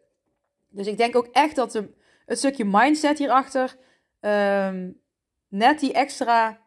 Dus 0.69 0.87
ik 0.87 0.97
denk 0.97 1.15
ook 1.15 1.27
echt 1.31 1.55
dat 1.55 1.71
de, 1.71 1.93
het 2.25 2.37
stukje 2.37 2.65
mindset 2.65 3.17
hierachter 3.17 3.77
um, 4.19 5.01
net 5.47 5.79
die 5.79 5.93
extra 5.93 6.59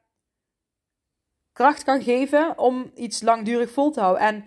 kracht 1.52 1.84
kan 1.84 2.02
geven 2.02 2.58
om 2.58 2.90
iets 2.94 3.22
langdurig 3.22 3.70
vol 3.70 3.90
te 3.90 4.00
houden. 4.00 4.22
En 4.22 4.44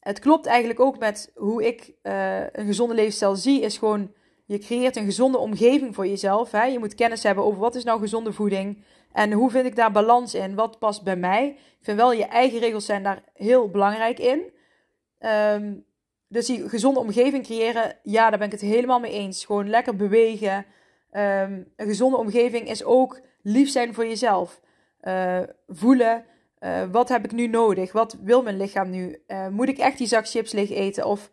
het 0.00 0.18
klopt 0.18 0.46
eigenlijk 0.46 0.80
ook 0.80 0.98
met 0.98 1.32
hoe 1.34 1.66
ik 1.66 1.92
uh, 2.02 2.40
een 2.52 2.66
gezonde 2.66 2.94
levensstijl 2.94 3.36
zie, 3.36 3.60
is 3.60 3.78
gewoon, 3.78 4.12
je 4.44 4.58
creëert 4.58 4.96
een 4.96 5.04
gezonde 5.04 5.38
omgeving 5.38 5.94
voor 5.94 6.06
jezelf. 6.06 6.50
Hè? 6.50 6.64
Je 6.64 6.78
moet 6.78 6.94
kennis 6.94 7.22
hebben 7.22 7.44
over 7.44 7.58
wat 7.58 7.74
is 7.74 7.84
nou 7.84 8.00
gezonde 8.00 8.32
voeding 8.32 8.84
en 9.12 9.32
hoe 9.32 9.50
vind 9.50 9.66
ik 9.66 9.76
daar 9.76 9.92
balans 9.92 10.34
in, 10.34 10.54
wat 10.54 10.78
past 10.78 11.02
bij 11.02 11.16
mij. 11.16 11.48
Ik 11.48 11.84
vind 11.84 11.96
wel, 11.96 12.12
je 12.12 12.24
eigen 12.24 12.58
regels 12.58 12.84
zijn 12.84 13.02
daar 13.02 13.22
heel 13.34 13.68
belangrijk 13.70 14.18
in. 14.18 14.42
Um, 15.54 15.86
dus 16.28 16.46
die 16.46 16.68
gezonde 16.68 17.00
omgeving 17.00 17.44
creëren, 17.44 17.96
ja, 18.02 18.28
daar 18.30 18.38
ben 18.38 18.46
ik 18.46 18.60
het 18.60 18.70
helemaal 18.70 19.00
mee 19.00 19.12
eens. 19.12 19.44
Gewoon 19.44 19.70
lekker 19.70 19.96
bewegen. 19.96 20.56
Um, 21.12 21.72
een 21.76 21.86
gezonde 21.86 22.16
omgeving 22.16 22.68
is 22.68 22.84
ook 22.84 23.20
lief 23.42 23.70
zijn 23.70 23.94
voor 23.94 24.06
jezelf. 24.06 24.60
Uh, 25.02 25.40
voelen. 25.68 26.24
Uh, 26.60 26.82
wat 26.90 27.08
heb 27.08 27.24
ik 27.24 27.32
nu 27.32 27.46
nodig? 27.46 27.92
Wat 27.92 28.16
wil 28.22 28.42
mijn 28.42 28.56
lichaam 28.56 28.90
nu? 28.90 29.22
Uh, 29.26 29.48
moet 29.48 29.68
ik 29.68 29.78
echt 29.78 29.98
die 29.98 30.06
zak 30.06 30.28
chips 30.28 30.52
leeg 30.52 30.70
eten? 30.70 31.06
Of 31.06 31.30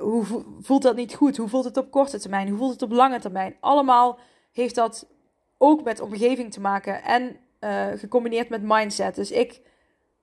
hoe 0.00 0.24
voelt 0.60 0.82
dat 0.82 0.96
niet 0.96 1.14
goed? 1.14 1.36
Hoe 1.36 1.48
voelt 1.48 1.64
het 1.64 1.76
op 1.76 1.90
korte 1.90 2.18
termijn? 2.18 2.48
Hoe 2.48 2.58
voelt 2.58 2.72
het 2.72 2.82
op 2.82 2.92
lange 2.92 3.20
termijn? 3.20 3.56
Allemaal 3.60 4.18
heeft 4.52 4.74
dat 4.74 5.08
ook 5.58 5.82
met 5.82 6.00
omgeving 6.00 6.52
te 6.52 6.60
maken 6.60 7.02
en 7.02 7.36
gecombineerd 7.98 8.48
met 8.48 8.62
mindset. 8.62 9.14
Dus 9.14 9.30
ik 9.30 9.60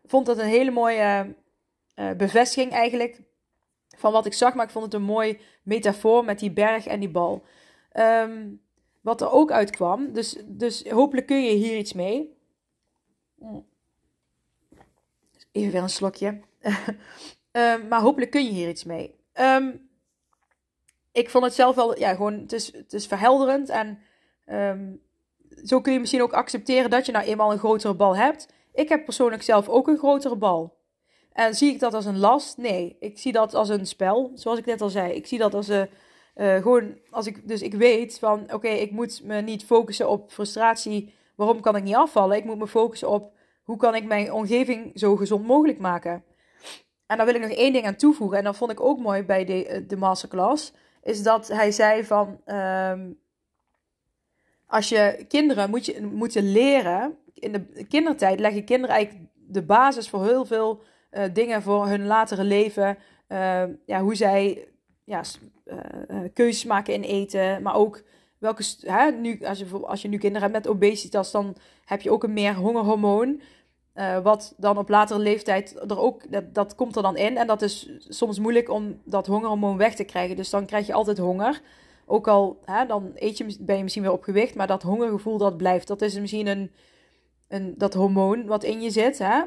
vond 0.03 0.25
dat 0.25 0.37
een 0.37 0.45
hele 0.45 0.71
mooie 0.71 1.35
bevestiging 2.17 2.71
eigenlijk 2.71 3.21
van 3.97 4.11
wat 4.11 4.25
ik 4.25 4.33
zag, 4.33 4.53
maar 4.53 4.65
ik 4.65 4.71
vond 4.71 4.85
het 4.85 4.93
een 4.93 5.01
mooi 5.01 5.39
metafoor 5.63 6.25
met 6.25 6.39
die 6.39 6.51
berg 6.51 6.85
en 6.87 6.99
die 6.99 7.09
bal. 7.09 7.43
Um, 7.93 8.61
wat 9.07 9.21
er 9.21 9.31
ook 9.31 9.51
uitkwam, 9.51 10.13
dus, 10.13 10.37
dus 10.45 10.89
hopelijk 10.89 11.27
kun 11.27 11.43
je 11.43 11.51
hier 11.51 11.77
iets 11.77 11.93
mee. 11.93 12.37
Even 15.51 15.71
weer 15.71 15.81
een 15.81 15.89
slokje. 15.89 16.41
um, 17.51 17.87
maar 17.89 18.01
hopelijk 18.01 18.31
kun 18.31 18.43
je 18.43 18.51
hier 18.51 18.69
iets 18.69 18.83
mee. 18.83 19.15
Um, 19.33 19.89
ik 21.11 21.29
vond 21.29 21.43
het 21.43 21.53
zelf 21.53 21.75
wel, 21.75 21.99
ja, 21.99 22.15
gewoon, 22.15 22.33
het 22.33 22.53
is, 22.53 22.73
het 22.73 22.93
is 22.93 23.07
verhelderend. 23.07 23.69
En 23.69 23.99
um, 24.45 25.01
zo 25.63 25.81
kun 25.81 25.93
je 25.93 25.99
misschien 25.99 26.21
ook 26.21 26.33
accepteren 26.33 26.89
dat 26.89 27.05
je 27.05 27.11
nou 27.11 27.25
eenmaal 27.25 27.51
een 27.51 27.57
grotere 27.57 27.93
bal 27.93 28.15
hebt. 28.15 28.47
Ik 28.73 28.89
heb 28.89 29.05
persoonlijk 29.05 29.43
zelf 29.43 29.69
ook 29.69 29.87
een 29.87 29.97
grotere 29.97 30.35
bal. 30.35 30.77
En 31.31 31.55
zie 31.55 31.73
ik 31.73 31.79
dat 31.79 31.93
als 31.93 32.05
een 32.05 32.19
last? 32.19 32.57
Nee, 32.57 32.97
ik 32.99 33.19
zie 33.19 33.31
dat 33.31 33.53
als 33.53 33.69
een 33.69 33.85
spel, 33.85 34.31
zoals 34.33 34.59
ik 34.59 34.65
net 34.65 34.81
al 34.81 34.89
zei. 34.89 35.13
Ik 35.13 35.27
zie 35.27 35.37
dat 35.37 35.53
als 35.53 35.67
een, 35.67 35.87
uh, 35.87 35.93
gewoon, 36.37 36.97
als 37.09 37.27
ik, 37.27 37.47
dus 37.47 37.61
ik 37.61 37.73
weet 37.73 38.19
van, 38.19 38.53
oké, 38.53 38.67
ik 38.67 38.91
moet 38.91 39.23
me 39.23 39.41
niet 39.41 39.65
focussen 39.65 40.09
op 40.09 40.31
frustratie. 40.31 41.13
Waarom 41.35 41.61
kan 41.61 41.75
ik 41.75 41.83
niet 41.83 41.95
afvallen? 41.95 42.37
Ik 42.37 42.45
moet 42.45 42.57
me 42.57 42.67
focussen 42.67 43.09
op, 43.09 43.31
hoe 43.63 43.77
kan 43.77 43.95
ik 43.95 44.05
mijn 44.05 44.33
omgeving 44.33 44.91
zo 44.99 45.15
gezond 45.15 45.45
mogelijk 45.45 45.79
maken? 45.79 46.23
En 47.05 47.17
daar 47.17 47.25
wil 47.25 47.35
ik 47.35 47.41
nog 47.41 47.51
één 47.51 47.73
ding 47.73 47.85
aan 47.85 47.95
toevoegen. 47.95 48.37
En 48.37 48.43
dat 48.43 48.57
vond 48.57 48.71
ik 48.71 48.79
ook 48.79 48.99
mooi 48.99 49.23
bij 49.23 49.45
de, 49.45 49.83
de 49.87 49.97
masterclass. 49.97 50.73
Is 51.03 51.23
dat 51.23 51.47
hij 51.47 51.71
zei 51.71 52.03
van, 52.03 52.41
um, 52.45 53.19
als 54.65 54.89
je 54.89 55.25
kinderen 55.27 55.69
moet 55.69 55.85
je, 55.85 56.01
moeten 56.01 56.51
leren, 56.51 57.17
in 57.33 57.51
de 57.51 57.85
kindertijd 57.85 58.39
leg 58.39 58.53
je 58.53 58.63
kinderen 58.63 58.95
eigenlijk 58.95 59.25
de 59.33 59.63
basis 59.63 60.09
voor 60.09 60.25
heel 60.25 60.45
veel 60.45 60.81
uh, 61.11 61.23
dingen 61.33 61.61
voor 61.61 61.87
hun 61.87 62.05
latere 62.05 62.43
leven. 62.43 62.97
Uh, 63.27 63.63
ja, 63.85 64.01
hoe 64.01 64.15
zij 64.15 64.67
ja, 65.03 65.21
keuzes 66.33 66.65
maken 66.65 66.93
in 66.93 67.01
eten, 67.01 67.61
maar 67.61 67.75
ook 67.75 68.03
welke, 68.37 68.63
hè, 68.79 69.11
nu, 69.11 69.45
als, 69.45 69.59
je, 69.59 69.65
als 69.65 70.01
je 70.01 70.07
nu 70.07 70.17
kinderen 70.17 70.51
hebt 70.51 70.65
met 70.65 70.73
obesitas, 70.73 71.31
dan 71.31 71.55
heb 71.85 72.01
je 72.01 72.11
ook 72.11 72.23
een 72.23 72.33
meer 72.33 72.55
hongerhormoon. 72.55 73.41
wat 74.23 74.53
dan 74.57 74.77
op 74.77 74.89
latere 74.89 75.19
leeftijd 75.19 75.75
er 75.89 75.99
ook, 75.99 76.31
dat, 76.31 76.53
dat 76.53 76.75
komt 76.75 76.95
er 76.95 77.01
dan 77.01 77.17
in. 77.17 77.37
En 77.37 77.47
dat 77.47 77.61
is 77.61 77.89
soms 77.99 78.39
moeilijk 78.39 78.69
om 78.69 79.01
dat 79.05 79.27
hongerhormoon 79.27 79.77
weg 79.77 79.95
te 79.95 80.03
krijgen. 80.03 80.35
Dus 80.35 80.49
dan 80.49 80.65
krijg 80.65 80.87
je 80.87 80.93
altijd 80.93 81.17
honger. 81.17 81.61
Ook 82.05 82.27
al 82.27 82.59
hè, 82.65 82.85
dan 82.85 83.11
eet 83.15 83.37
je, 83.37 83.55
ben 83.59 83.77
je 83.77 83.83
misschien 83.83 84.03
weer 84.03 84.11
op 84.11 84.23
gewicht, 84.23 84.55
maar 84.55 84.67
dat 84.67 84.83
hongergevoel 84.83 85.37
dat 85.37 85.57
blijft. 85.57 85.87
Dat 85.87 86.01
is 86.01 86.19
misschien 86.19 86.47
een, 86.47 86.71
een, 87.47 87.73
dat 87.77 87.93
hormoon 87.93 88.45
wat 88.45 88.63
in 88.63 88.81
je 88.81 88.89
zit. 88.89 89.17
Hè? 89.17 89.41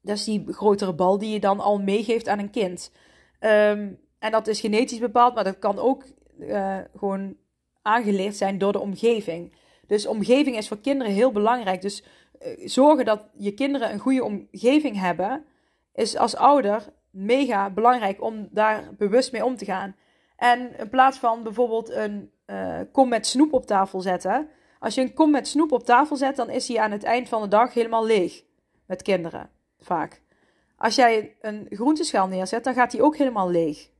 Dat 0.00 0.16
is 0.16 0.24
die 0.24 0.44
grotere 0.48 0.94
bal 0.94 1.18
die 1.18 1.30
je 1.30 1.40
dan 1.40 1.60
al 1.60 1.78
meegeeft 1.80 2.28
aan 2.28 2.38
een 2.38 2.50
kind. 2.50 2.92
Um, 3.40 3.98
en 4.24 4.30
dat 4.30 4.46
is 4.46 4.60
genetisch 4.60 4.98
bepaald, 4.98 5.34
maar 5.34 5.44
dat 5.44 5.58
kan 5.58 5.78
ook 5.78 6.04
uh, 6.38 6.78
gewoon 6.96 7.36
aangeleerd 7.82 8.36
zijn 8.36 8.58
door 8.58 8.72
de 8.72 8.80
omgeving. 8.80 9.52
Dus 9.86 10.06
omgeving 10.06 10.56
is 10.56 10.68
voor 10.68 10.78
kinderen 10.80 11.12
heel 11.12 11.32
belangrijk. 11.32 11.82
Dus 11.82 12.04
uh, 12.42 12.68
zorgen 12.68 13.04
dat 13.04 13.22
je 13.36 13.54
kinderen 13.54 13.92
een 13.92 13.98
goede 13.98 14.24
omgeving 14.24 15.00
hebben, 15.00 15.44
is 15.94 16.16
als 16.16 16.36
ouder 16.36 16.92
mega 17.10 17.70
belangrijk 17.70 18.22
om 18.22 18.48
daar 18.50 18.94
bewust 18.98 19.32
mee 19.32 19.44
om 19.44 19.56
te 19.56 19.64
gaan. 19.64 19.96
En 20.36 20.78
in 20.78 20.88
plaats 20.88 21.18
van 21.18 21.42
bijvoorbeeld 21.42 21.90
een 21.90 22.30
uh, 22.46 22.80
kom 22.92 23.08
met 23.08 23.26
snoep 23.26 23.52
op 23.52 23.66
tafel 23.66 24.00
zetten. 24.00 24.48
Als 24.78 24.94
je 24.94 25.00
een 25.00 25.14
kom 25.14 25.30
met 25.30 25.48
snoep 25.48 25.72
op 25.72 25.84
tafel 25.84 26.16
zet, 26.16 26.36
dan 26.36 26.50
is 26.50 26.68
hij 26.68 26.78
aan 26.78 26.90
het 26.90 27.02
eind 27.02 27.28
van 27.28 27.42
de 27.42 27.48
dag 27.48 27.74
helemaal 27.74 28.06
leeg. 28.06 28.42
Met 28.86 29.02
kinderen, 29.02 29.50
vaak. 29.80 30.22
Als 30.76 30.94
jij 30.94 31.36
een 31.40 31.66
groenteschaal 31.70 32.26
neerzet, 32.26 32.64
dan 32.64 32.74
gaat 32.74 32.92
hij 32.92 33.00
ook 33.00 33.16
helemaal 33.16 33.50
leeg. 33.50 33.92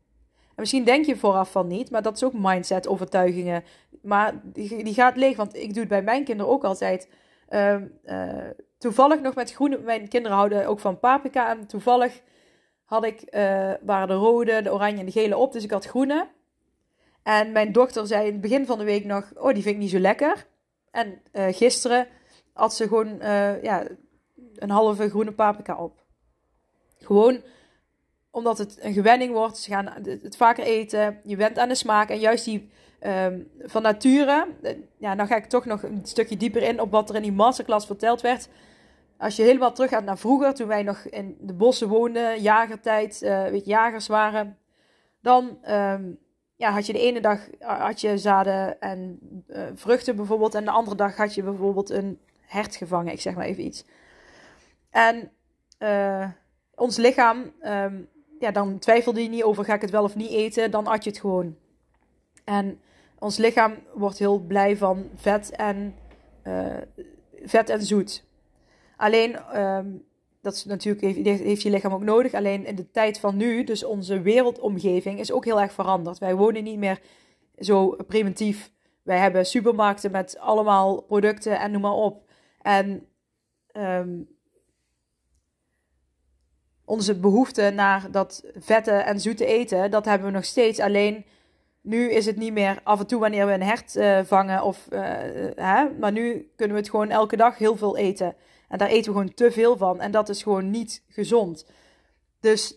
En 0.54 0.60
misschien 0.60 0.84
denk 0.84 1.04
je 1.04 1.16
vooraf 1.16 1.50
van 1.50 1.66
niet, 1.66 1.90
maar 1.90 2.02
dat 2.02 2.16
is 2.16 2.24
ook 2.24 2.32
mindset, 2.36 2.88
overtuigingen. 2.88 3.64
Maar 4.02 4.40
die, 4.42 4.84
die 4.84 4.94
gaat 4.94 5.16
leeg, 5.16 5.36
want 5.36 5.56
ik 5.56 5.68
doe 5.68 5.78
het 5.78 5.88
bij 5.88 6.02
mijn 6.02 6.24
kinderen 6.24 6.52
ook 6.52 6.64
altijd. 6.64 7.08
Uh, 7.50 7.76
uh, 8.04 8.50
toevallig 8.78 9.20
nog 9.20 9.34
met 9.34 9.52
groene, 9.52 9.78
mijn 9.78 10.08
kinderen 10.08 10.36
houden 10.36 10.66
ook 10.66 10.80
van 10.80 10.98
paprika. 10.98 11.48
En 11.48 11.66
toevallig 11.66 12.22
had 12.84 13.04
ik, 13.04 13.20
uh, 13.20 13.72
waren 13.80 14.08
de 14.08 14.14
rode, 14.14 14.62
de 14.62 14.72
oranje 14.72 14.98
en 14.98 15.06
de 15.06 15.12
gele 15.12 15.36
op. 15.36 15.52
Dus 15.52 15.64
ik 15.64 15.70
had 15.70 15.84
groene. 15.84 16.28
En 17.22 17.52
mijn 17.52 17.72
dochter 17.72 18.06
zei 18.06 18.26
in 18.26 18.32
het 18.32 18.40
begin 18.40 18.66
van 18.66 18.78
de 18.78 18.84
week 18.84 19.04
nog, 19.04 19.32
oh 19.36 19.54
die 19.54 19.62
vind 19.62 19.74
ik 19.74 19.80
niet 19.80 19.90
zo 19.90 19.98
lekker. 19.98 20.46
En 20.90 21.20
uh, 21.32 21.46
gisteren 21.50 22.06
had 22.52 22.74
ze 22.74 22.88
gewoon 22.88 23.18
ja, 23.62 23.86
een 24.54 24.70
halve 24.70 25.08
groene 25.08 25.32
paprika 25.32 25.76
op. 25.76 26.02
Gewoon 26.98 27.42
omdat 28.34 28.58
het 28.58 28.78
een 28.80 28.92
gewenning 28.92 29.32
wordt. 29.32 29.58
Ze 29.58 29.70
gaan 29.70 29.88
het 30.02 30.36
vaker 30.36 30.64
eten. 30.64 31.20
Je 31.24 31.36
went 31.36 31.58
aan 31.58 31.68
de 31.68 31.74
smaak. 31.74 32.08
En 32.08 32.18
juist 32.18 32.44
die 32.44 32.70
um, 33.06 33.50
van 33.60 33.82
nature. 33.82 34.46
Ja, 34.98 35.14
dan 35.14 35.26
ga 35.26 35.36
ik 35.36 35.44
toch 35.44 35.64
nog 35.64 35.82
een 35.82 36.00
stukje 36.02 36.36
dieper 36.36 36.62
in 36.62 36.80
op 36.80 36.90
wat 36.90 37.08
er 37.08 37.16
in 37.16 37.22
die 37.22 37.32
masterclass 37.32 37.86
verteld 37.86 38.20
werd. 38.20 38.48
Als 39.18 39.36
je 39.36 39.42
helemaal 39.42 39.72
terug 39.72 39.90
gaat 39.90 40.04
naar 40.04 40.18
vroeger, 40.18 40.54
toen 40.54 40.68
wij 40.68 40.82
nog 40.82 40.98
in 40.98 41.36
de 41.40 41.52
bossen 41.52 41.88
woonden, 41.88 42.42
jagertijd, 42.42 43.22
uh, 43.22 43.42
weet 43.42 43.64
je, 43.64 43.70
jagers 43.70 44.06
waren, 44.06 44.58
dan 45.20 45.58
um, 45.68 46.18
ja, 46.56 46.70
had 46.70 46.86
je 46.86 46.92
de 46.92 47.00
ene 47.00 47.20
dag 47.20 47.40
had 47.58 48.00
je 48.00 48.18
zaden 48.18 48.80
en 48.80 49.18
vruchten 49.74 50.16
bijvoorbeeld, 50.16 50.54
en 50.54 50.64
de 50.64 50.70
andere 50.70 50.96
dag 50.96 51.16
had 51.16 51.34
je 51.34 51.42
bijvoorbeeld 51.42 51.90
een 51.90 52.18
hert 52.40 52.76
gevangen, 52.76 53.12
ik 53.12 53.20
zeg 53.20 53.34
maar 53.34 53.46
even 53.46 53.64
iets. 53.64 53.84
En 54.90 55.30
ons 56.74 56.96
lichaam, 56.96 57.52
um, 57.62 58.08
ja, 58.44 58.50
dan 58.50 58.78
twijfelde 58.78 59.22
je 59.22 59.28
niet 59.28 59.42
over 59.42 59.64
ga 59.64 59.74
ik 59.74 59.80
het 59.80 59.90
wel 59.90 60.02
of 60.02 60.16
niet 60.16 60.30
eten, 60.30 60.70
dan 60.70 60.86
at 60.86 61.04
je 61.04 61.10
het 61.10 61.20
gewoon. 61.20 61.56
En 62.44 62.80
ons 63.18 63.36
lichaam 63.36 63.74
wordt 63.94 64.18
heel 64.18 64.38
blij 64.38 64.76
van 64.76 65.08
vet 65.14 65.50
en, 65.50 65.94
vet 67.44 67.68
en 67.68 67.82
zoet. 67.82 68.24
Alleen, 68.96 69.60
um, 69.60 70.04
dat 70.40 70.54
is 70.54 70.64
natuurlijk, 70.64 71.16
heeft, 71.24 71.40
heeft 71.40 71.62
je 71.62 71.70
lichaam 71.70 71.92
ook 71.92 72.02
nodig. 72.02 72.34
Alleen 72.34 72.66
in 72.66 72.74
de 72.74 72.90
tijd 72.90 73.20
van 73.20 73.36
nu, 73.36 73.64
dus 73.64 73.84
onze 73.84 74.20
wereldomgeving, 74.20 75.18
is 75.20 75.32
ook 75.32 75.44
heel 75.44 75.60
erg 75.60 75.72
veranderd. 75.72 76.18
Wij 76.18 76.34
wonen 76.34 76.64
niet 76.64 76.78
meer 76.78 77.00
zo 77.58 77.96
primitief. 78.06 78.72
Wij 79.02 79.18
hebben 79.18 79.46
supermarkten 79.46 80.10
met 80.10 80.38
allemaal 80.38 81.02
producten 81.02 81.60
en 81.60 81.70
noem 81.70 81.80
maar 81.80 81.92
op. 81.92 82.30
En 82.60 83.06
um, 83.72 84.28
onze 86.84 87.14
behoefte 87.14 87.70
naar 87.74 88.10
dat 88.10 88.44
vette 88.58 88.90
en 88.90 89.20
zoete 89.20 89.46
eten, 89.46 89.90
dat 89.90 90.04
hebben 90.04 90.28
we 90.28 90.34
nog 90.34 90.44
steeds. 90.44 90.80
Alleen 90.80 91.24
nu 91.80 92.10
is 92.10 92.26
het 92.26 92.36
niet 92.36 92.52
meer 92.52 92.80
af 92.82 93.00
en 93.00 93.06
toe 93.06 93.20
wanneer 93.20 93.46
we 93.46 93.52
een 93.52 93.62
hert 93.62 93.96
uh, 93.96 94.20
vangen. 94.24 94.62
Of, 94.62 94.86
uh, 94.90 95.00
hè? 95.54 95.88
Maar 96.00 96.12
nu 96.12 96.50
kunnen 96.56 96.76
we 96.76 96.82
het 96.82 96.90
gewoon 96.90 97.10
elke 97.10 97.36
dag 97.36 97.58
heel 97.58 97.76
veel 97.76 97.96
eten. 97.96 98.34
En 98.68 98.78
daar 98.78 98.88
eten 98.88 99.12
we 99.12 99.18
gewoon 99.18 99.34
te 99.34 99.50
veel 99.50 99.76
van. 99.76 100.00
En 100.00 100.10
dat 100.10 100.28
is 100.28 100.42
gewoon 100.42 100.70
niet 100.70 101.02
gezond. 101.08 101.66
Dus 102.40 102.76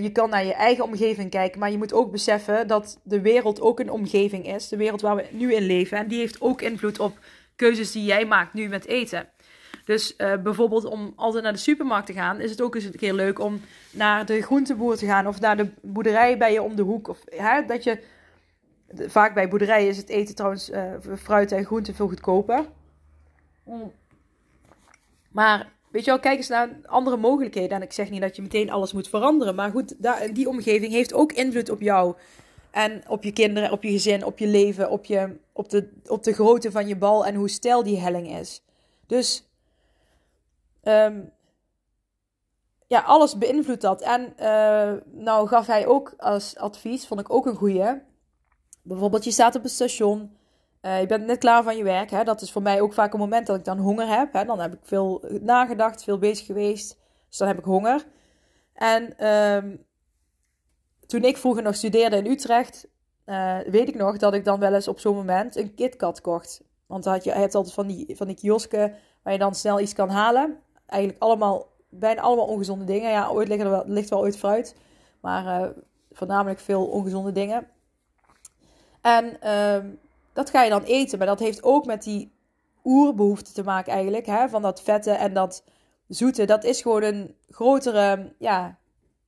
je 0.00 0.10
kan 0.12 0.30
naar 0.30 0.44
je 0.44 0.54
eigen 0.54 0.84
omgeving 0.84 1.30
kijken. 1.30 1.58
Maar 1.60 1.70
je 1.70 1.78
moet 1.78 1.92
ook 1.92 2.10
beseffen 2.10 2.66
dat 2.66 3.00
de 3.02 3.20
wereld 3.20 3.60
ook 3.60 3.80
een 3.80 3.90
omgeving 3.90 4.46
is. 4.46 4.68
De 4.68 4.76
wereld 4.76 5.00
waar 5.00 5.16
we 5.16 5.26
nu 5.30 5.54
in 5.54 5.62
leven. 5.62 5.98
En 5.98 6.08
die 6.08 6.18
heeft 6.18 6.40
ook 6.40 6.62
invloed 6.62 7.00
op 7.00 7.18
keuzes 7.56 7.92
die 7.92 8.04
jij 8.04 8.26
maakt 8.26 8.54
nu 8.54 8.68
met 8.68 8.86
eten. 8.86 9.28
Dus 9.84 10.14
uh, 10.18 10.36
bijvoorbeeld 10.36 10.84
om 10.84 11.12
altijd 11.16 11.42
naar 11.42 11.52
de 11.52 11.58
supermarkt 11.58 12.06
te 12.06 12.12
gaan, 12.12 12.40
is 12.40 12.50
het 12.50 12.62
ook 12.62 12.74
eens 12.74 12.84
een 12.84 12.96
keer 12.96 13.14
leuk 13.14 13.38
om 13.38 13.60
naar 13.90 14.26
de 14.26 14.42
groenteboer 14.42 14.96
te 14.96 15.06
gaan 15.06 15.26
of 15.26 15.40
naar 15.40 15.56
de 15.56 15.70
boerderij 15.82 16.38
bij 16.38 16.52
je 16.52 16.62
om 16.62 16.76
de 16.76 16.82
hoek. 16.82 17.08
Of 17.08 17.18
hè, 17.24 17.64
dat 17.64 17.84
je. 17.84 17.98
Vaak 18.96 19.34
bij 19.34 19.48
boerderijen 19.48 19.88
is 19.88 19.96
het 19.96 20.08
eten 20.08 20.34
trouwens, 20.34 20.70
uh, 20.70 20.92
fruit 21.18 21.52
en 21.52 21.64
groenten 21.64 21.94
veel 21.94 22.08
goedkoper. 22.08 22.66
Mm. 23.64 23.92
Maar 25.30 25.72
weet 25.90 26.04
je 26.04 26.10
wel, 26.10 26.20
kijk 26.20 26.36
eens 26.36 26.48
naar 26.48 26.68
andere 26.84 27.16
mogelijkheden. 27.16 27.76
En 27.76 27.82
ik 27.82 27.92
zeg 27.92 28.10
niet 28.10 28.20
dat 28.20 28.36
je 28.36 28.42
meteen 28.42 28.70
alles 28.70 28.92
moet 28.92 29.08
veranderen. 29.08 29.54
Maar 29.54 29.70
goed, 29.70 29.94
die 30.32 30.48
omgeving 30.48 30.92
heeft 30.92 31.14
ook 31.14 31.32
invloed 31.32 31.70
op 31.70 31.80
jou. 31.80 32.14
En 32.70 33.02
op 33.08 33.24
je 33.24 33.32
kinderen, 33.32 33.72
op 33.72 33.82
je 33.82 33.90
gezin, 33.90 34.24
op 34.24 34.38
je 34.38 34.46
leven, 34.46 34.90
op, 34.90 35.04
je, 35.04 35.36
op, 35.52 35.68
de, 35.68 35.88
op 36.06 36.22
de 36.22 36.32
grootte 36.32 36.70
van 36.70 36.88
je 36.88 36.96
bal 36.96 37.26
en 37.26 37.34
hoe 37.34 37.48
stijl 37.48 37.82
die 37.82 37.98
helling 37.98 38.38
is. 38.38 38.62
Dus 39.06 39.48
um, 40.84 41.32
ja, 42.86 43.00
alles 43.00 43.38
beïnvloedt 43.38 43.80
dat. 43.80 44.02
En 44.02 44.32
uh, 44.40 44.92
nou 45.22 45.48
gaf 45.48 45.66
hij 45.66 45.86
ook 45.86 46.14
als 46.16 46.56
advies, 46.56 47.06
vond 47.06 47.20
ik 47.20 47.32
ook 47.32 47.46
een 47.46 47.56
goeie. 47.56 48.02
Bijvoorbeeld, 48.82 49.24
je 49.24 49.30
staat 49.30 49.54
op 49.54 49.64
een 49.64 49.70
station. 49.70 50.36
Uh, 50.82 51.00
je 51.00 51.06
bent 51.06 51.26
net 51.26 51.38
klaar 51.38 51.62
van 51.62 51.76
je 51.76 51.84
werk. 51.84 52.10
Hè? 52.10 52.24
Dat 52.24 52.40
is 52.40 52.52
voor 52.52 52.62
mij 52.62 52.80
ook 52.80 52.92
vaak 52.92 53.12
een 53.12 53.18
moment 53.18 53.46
dat 53.46 53.56
ik 53.56 53.64
dan 53.64 53.78
honger 53.78 54.08
heb. 54.18 54.32
Hè? 54.32 54.44
Dan 54.44 54.60
heb 54.60 54.72
ik 54.72 54.80
veel 54.82 55.24
nagedacht, 55.40 56.04
veel 56.04 56.18
bezig 56.18 56.46
geweest. 56.46 56.98
Dus 57.28 57.38
dan 57.38 57.48
heb 57.48 57.58
ik 57.58 57.64
honger. 57.64 58.04
En 58.74 59.26
um, 59.26 59.84
toen 61.06 61.24
ik 61.24 61.36
vroeger 61.36 61.62
nog 61.62 61.74
studeerde 61.74 62.16
in 62.16 62.26
Utrecht, 62.26 62.88
eh, 63.24 63.58
weet 63.58 63.88
ik 63.88 63.94
nog 63.94 64.16
dat 64.16 64.34
ik 64.34 64.44
dan 64.44 64.60
wel 64.60 64.74
eens 64.74 64.88
op 64.88 65.00
zo'n 65.00 65.14
moment 65.14 65.56
een 65.56 65.74
KitKat 65.74 66.20
kocht. 66.20 66.62
Want 66.86 67.04
had 67.04 67.24
je, 67.24 67.30
je 67.30 67.38
hebt 67.38 67.54
altijd 67.54 67.74
van 67.74 67.86
die, 67.86 68.16
van 68.16 68.26
die 68.26 68.36
kiosken 68.36 68.94
waar 69.22 69.32
je 69.32 69.38
dan 69.38 69.54
snel 69.54 69.80
iets 69.80 69.92
kan 69.92 70.08
halen. 70.08 70.58
Eigenlijk 70.86 71.22
allemaal, 71.22 71.66
bijna 71.88 72.20
allemaal 72.20 72.46
ongezonde 72.46 72.84
dingen. 72.84 73.10
Ja, 73.10 73.28
ooit 73.28 73.48
ligt 73.48 73.62
er 73.62 73.70
wel, 73.70 73.84
ligt 73.86 74.10
wel 74.10 74.20
ooit 74.20 74.36
fruit. 74.36 74.76
Maar 75.20 75.62
uh, 75.62 75.68
voornamelijk 76.12 76.60
veel 76.60 76.86
ongezonde 76.86 77.32
dingen. 77.32 77.68
En 79.00 79.40
ehm, 79.40 79.86
dat 80.32 80.50
ga 80.50 80.62
je 80.62 80.70
dan 80.70 80.82
eten. 80.82 81.18
Maar 81.18 81.26
dat 81.26 81.38
heeft 81.38 81.62
ook 81.62 81.86
met 81.86 82.02
die 82.02 82.32
oerbehoefte 82.84 83.52
te 83.52 83.64
maken 83.64 83.92
eigenlijk. 83.92 84.26
Hè? 84.26 84.48
Van 84.48 84.62
dat 84.62 84.82
vette 84.82 85.10
en 85.10 85.34
dat 85.34 85.64
zoete. 86.08 86.44
Dat 86.44 86.64
is 86.64 86.82
gewoon 86.82 87.02
een 87.02 87.34
grotere 87.48 88.32
ja, 88.38 88.78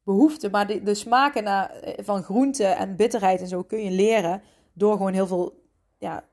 behoefte. 0.02 0.50
Maar 0.50 0.66
de, 0.66 0.82
de 0.82 0.94
smaken 0.94 1.44
naar, 1.44 1.70
eh, 1.70 2.04
van 2.04 2.22
groente 2.22 2.64
en 2.64 2.96
bitterheid 2.96 3.40
en 3.40 3.48
zo 3.48 3.62
kun 3.62 3.82
je 3.82 3.90
leren. 3.90 4.42
Door 4.72 4.96
gewoon 4.96 5.12
heel 5.12 5.26
veel 5.26 5.62
ja, 5.98 6.24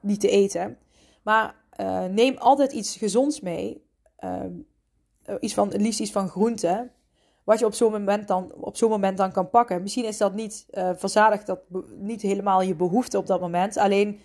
niet 0.00 0.20
te 0.20 0.28
eten. 0.28 0.78
Maar 1.22 1.54
uh, 1.80 2.04
neem 2.04 2.36
altijd 2.36 2.72
iets 2.72 2.96
gezonds 2.96 3.40
mee. 3.40 3.86
Uh, 4.20 4.40
iets 5.40 5.54
van, 5.54 5.68
liefst 5.68 6.00
iets 6.00 6.12
van 6.12 6.28
groente. 6.28 6.90
Wat 7.44 7.58
je 7.58 7.66
op 7.66 7.74
zo'n 7.74 7.92
moment, 7.92 8.28
dan, 8.28 8.52
op 8.54 8.76
zo'n 8.76 8.90
moment 8.90 9.16
dan 9.16 9.32
kan 9.32 9.50
pakken. 9.50 9.82
Misschien 9.82 10.04
is 10.04 10.18
dat 10.18 10.34
niet 10.34 10.66
uh, 10.70 10.90
verzadigd, 10.94 11.46
dat 11.46 11.60
niet 11.98 12.22
helemaal 12.22 12.62
je 12.62 12.74
behoefte 12.74 13.18
op 13.18 13.26
dat 13.26 13.40
moment. 13.40 13.76
Alleen 13.76 14.20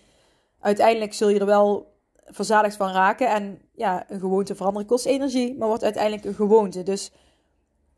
uiteindelijk 0.60 1.14
zul 1.14 1.30
je 1.30 1.40
er 1.40 1.46
wel 1.46 1.96
verzadigd 2.26 2.76
van 2.76 2.92
raken. 2.92 3.30
En 3.30 3.62
ja, 3.74 4.06
een 4.08 4.20
gewoonte 4.20 4.56
veranderen 4.56 4.88
kost 4.88 5.06
energie, 5.06 5.56
maar 5.58 5.68
wordt 5.68 5.84
uiteindelijk 5.84 6.26
een 6.26 6.34
gewoonte. 6.34 6.84
Dus 6.84 7.12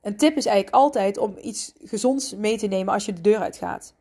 een 0.02 0.18
tip 0.18 0.38
is 0.38 0.46
eigenlijk 0.46 0.76
altijd 0.76 1.18
om 1.18 1.36
iets 1.42 1.74
gezonds 1.84 2.36
mee 2.36 2.58
te 2.58 2.68
nemen 2.68 2.94
als 2.94 3.06
je 3.06 3.14
de 3.14 3.22
deur 3.22 3.40
uitgaat. 3.40 3.94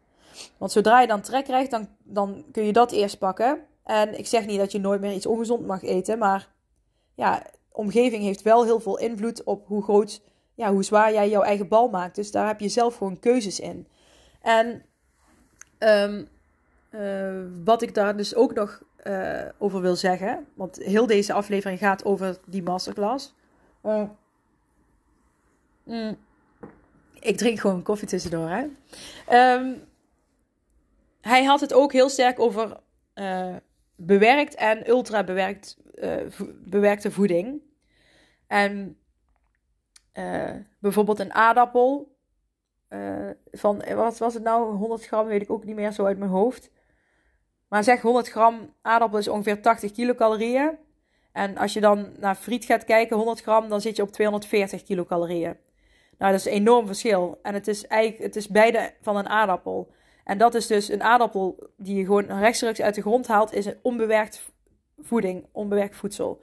Want 0.56 0.72
zodra 0.72 1.00
je 1.00 1.06
dan 1.06 1.20
trek 1.20 1.44
krijgt, 1.44 1.70
dan, 1.70 1.88
dan 2.02 2.44
kun 2.52 2.64
je 2.64 2.72
dat 2.72 2.92
eerst 2.92 3.18
pakken. 3.18 3.60
En 3.84 4.18
ik 4.18 4.26
zeg 4.26 4.46
niet 4.46 4.58
dat 4.58 4.72
je 4.72 4.80
nooit 4.80 5.00
meer 5.00 5.12
iets 5.12 5.26
ongezond 5.26 5.66
mag 5.66 5.82
eten, 5.82 6.18
maar 6.18 6.48
ja, 7.14 7.42
omgeving 7.78 8.23
heeft 8.23 8.42
wel 8.42 8.64
heel 8.64 8.80
veel 8.80 8.99
invloed 8.99 9.42
op 9.44 9.66
hoe 9.66 9.82
groot, 9.82 10.23
ja, 10.54 10.73
hoe 10.73 10.82
zwaar 10.82 11.12
jij 11.12 11.28
jouw 11.28 11.42
eigen 11.42 11.68
bal 11.68 11.88
maakt. 11.88 12.14
Dus 12.14 12.30
daar 12.30 12.47
heb 12.47 12.61
je 12.61 12.68
zelf 12.68 12.97
gewoon 12.97 13.18
keuzes 13.18 13.61
in. 13.61 13.87
En 14.42 14.85
um, 15.78 16.28
uh, 16.90 17.64
wat 17.64 17.82
ik 17.82 17.94
daar 17.94 18.16
dus 18.16 18.35
ook 18.35 18.54
nog 18.54 18.82
uh, 19.04 19.42
over 19.58 19.80
wil 19.80 19.97
zeggen, 19.97 20.47
want 20.54 20.76
heel 20.76 21.06
deze 21.06 21.32
aflevering 21.32 21.78
gaat 21.78 22.04
over 22.04 22.38
die 22.47 22.62
masterclass. 22.62 23.35
Uh, 23.85 24.02
mm, 25.82 26.16
ik 27.20 27.37
drink 27.37 27.58
gewoon 27.58 27.82
koffie 27.82 28.08
tussendoor. 28.08 28.49
Hè? 28.49 28.64
Um, 29.54 29.82
hij 31.20 31.44
had 31.44 31.61
het 31.61 31.73
ook 31.73 31.92
heel 31.92 32.08
sterk 32.08 32.38
over 32.40 32.76
bewerkt 33.97 34.54
en 34.54 34.88
ultra 34.88 35.25
bewerkt, 35.25 35.76
bewerkte 36.64 37.11
voeding. 37.11 37.66
En 38.48 38.98
bijvoorbeeld 40.78 41.18
een 41.18 41.34
aardappel. 41.34 42.16
van, 43.52 43.84
wat 43.94 44.18
was 44.18 44.34
het 44.34 44.42
nou? 44.42 44.76
100 44.76 45.06
gram, 45.06 45.26
weet 45.26 45.42
ik 45.42 45.50
ook 45.50 45.64
niet 45.64 45.76
meer 45.76 45.92
zo 45.92 46.04
uit 46.04 46.18
mijn 46.18 46.30
hoofd. 46.30 46.70
Maar 47.68 47.84
zeg 47.84 48.00
100 48.00 48.28
gram 48.28 48.74
aardappel 48.82 49.18
is 49.18 49.28
ongeveer 49.28 49.62
80 49.62 49.92
kilocalorieën. 49.92 50.78
En 51.32 51.56
als 51.56 51.72
je 51.72 51.80
dan 51.80 52.12
naar 52.18 52.34
friet 52.34 52.64
gaat 52.64 52.84
kijken, 52.84 53.16
100 53.16 53.40
gram, 53.40 53.68
dan 53.68 53.80
zit 53.80 53.96
je 53.96 54.02
op 54.02 54.12
240 54.12 54.82
kilocalorieën. 54.82 55.56
Nou, 56.18 56.32
dat 56.32 56.40
is 56.40 56.46
een 56.46 56.52
enorm 56.52 56.86
verschil. 56.86 57.38
En 57.42 57.54
het 57.54 57.68
is 57.68 57.86
eigenlijk, 57.86 58.22
het 58.22 58.36
is 58.36 58.48
beide 58.48 58.94
van 59.00 59.16
een 59.16 59.28
aardappel. 59.28 59.92
En 60.24 60.38
dat 60.38 60.54
is 60.54 60.66
dus 60.66 60.88
een 60.88 61.02
aardappel 61.02 61.70
die 61.76 61.96
je 61.96 62.04
gewoon 62.04 62.38
rechtstreeks 62.38 62.80
uit 62.80 62.94
de 62.94 63.00
grond 63.00 63.26
haalt, 63.26 63.52
is 63.52 63.66
een 63.66 63.78
onbewerkt 63.82 64.52
voeding, 64.98 65.46
onbewerkt 65.52 65.96
voedsel. 65.96 66.40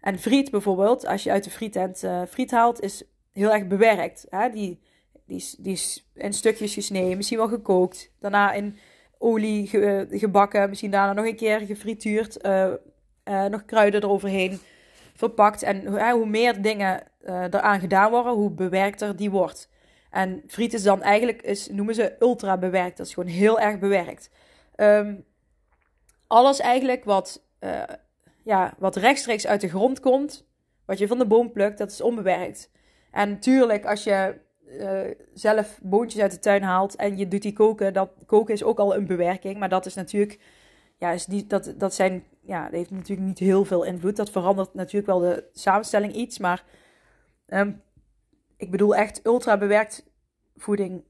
En 0.00 0.18
friet 0.18 0.50
bijvoorbeeld, 0.50 1.06
als 1.06 1.22
je 1.22 1.30
uit 1.30 1.44
de 1.44 1.50
frietent 1.50 2.02
uh, 2.02 2.22
friet 2.28 2.50
haalt, 2.50 2.80
is 2.80 3.02
heel 3.32 3.52
erg 3.52 3.66
bewerkt. 3.66 4.26
Hè? 4.28 4.50
Die, 4.50 4.80
die, 5.26 5.54
die 5.58 5.72
is 5.72 6.10
in 6.14 6.32
stukjes 6.32 6.74
gesneden, 6.74 7.16
misschien 7.16 7.38
wel 7.38 7.48
gekookt. 7.48 8.12
Daarna 8.20 8.52
in 8.52 8.76
olie 9.18 9.80
eh, 9.80 10.20
gebakken, 10.20 10.68
misschien 10.68 10.90
daarna 10.90 11.12
nog 11.12 11.24
een 11.24 11.36
keer 11.36 11.60
gefrituurd, 11.60 12.44
uh, 12.46 12.74
nog 13.44 13.64
kruiden 13.64 14.02
eroverheen 14.02 14.60
verpakt. 15.14 15.62
En 15.62 15.86
hoe 16.10 16.26
meer 16.26 16.62
dingen 16.62 17.02
eraan 17.24 17.80
gedaan 17.80 18.10
worden, 18.10 18.32
hoe 18.32 18.50
bewerkter 18.50 19.16
die 19.16 19.30
wordt. 19.30 19.68
En 20.10 20.42
friet 20.46 20.74
is 20.74 20.82
dan 20.82 21.02
eigenlijk, 21.02 21.42
is, 21.42 21.68
noemen 21.68 21.94
ze 21.94 22.16
ultra 22.18 22.58
bewerkt. 22.58 22.96
Dat 22.96 23.06
is 23.06 23.14
gewoon 23.14 23.28
heel 23.28 23.60
erg 23.60 23.78
bewerkt. 23.78 24.30
Um, 24.76 25.24
alles 26.26 26.60
eigenlijk 26.60 27.04
wat, 27.04 27.42
ja, 28.42 28.74
wat 28.78 28.96
rechtstreeks 28.96 29.46
uit 29.46 29.60
de 29.60 29.68
grond 29.68 30.00
komt, 30.00 30.48
wat 30.84 30.98
je 30.98 31.06
van 31.06 31.18
de 31.18 31.26
boom 31.26 31.52
plukt, 31.52 31.78
dat 31.78 31.90
is 31.90 32.00
onbewerkt. 32.00 32.70
En 33.10 33.30
natuurlijk, 33.30 33.86
als 33.86 34.04
je 34.04 34.40
uh, 34.66 35.00
zelf 35.34 35.78
boontjes 35.82 36.22
uit 36.22 36.30
de 36.30 36.38
tuin 36.38 36.62
haalt 36.62 36.96
en 36.96 37.16
je 37.16 37.28
doet 37.28 37.42
die 37.42 37.52
koken, 37.52 37.92
dat 37.92 38.10
koken 38.26 38.54
is 38.54 38.62
ook 38.62 38.78
al 38.78 38.94
een 38.94 39.06
bewerking. 39.06 39.58
Maar 39.58 39.68
dat 39.68 39.86
is 39.86 39.94
natuurlijk, 39.94 40.40
ja, 40.98 41.10
is 41.10 41.26
niet, 41.26 41.50
dat, 41.50 41.74
dat 41.76 41.94
zijn, 41.94 42.24
ja, 42.40 42.62
dat 42.64 42.72
heeft 42.72 42.90
natuurlijk 42.90 43.28
niet 43.28 43.38
heel 43.38 43.64
veel 43.64 43.82
invloed. 43.82 44.16
Dat 44.16 44.30
verandert 44.30 44.74
natuurlijk 44.74 45.06
wel 45.06 45.18
de 45.18 45.44
samenstelling 45.52 46.12
iets. 46.12 46.38
Maar 46.38 46.64
um, 47.46 47.82
ik 48.56 48.70
bedoel 48.70 48.94
echt 48.94 49.26
ultra 49.26 49.58
bewerkt 49.58 50.10
voeding. 50.56 51.04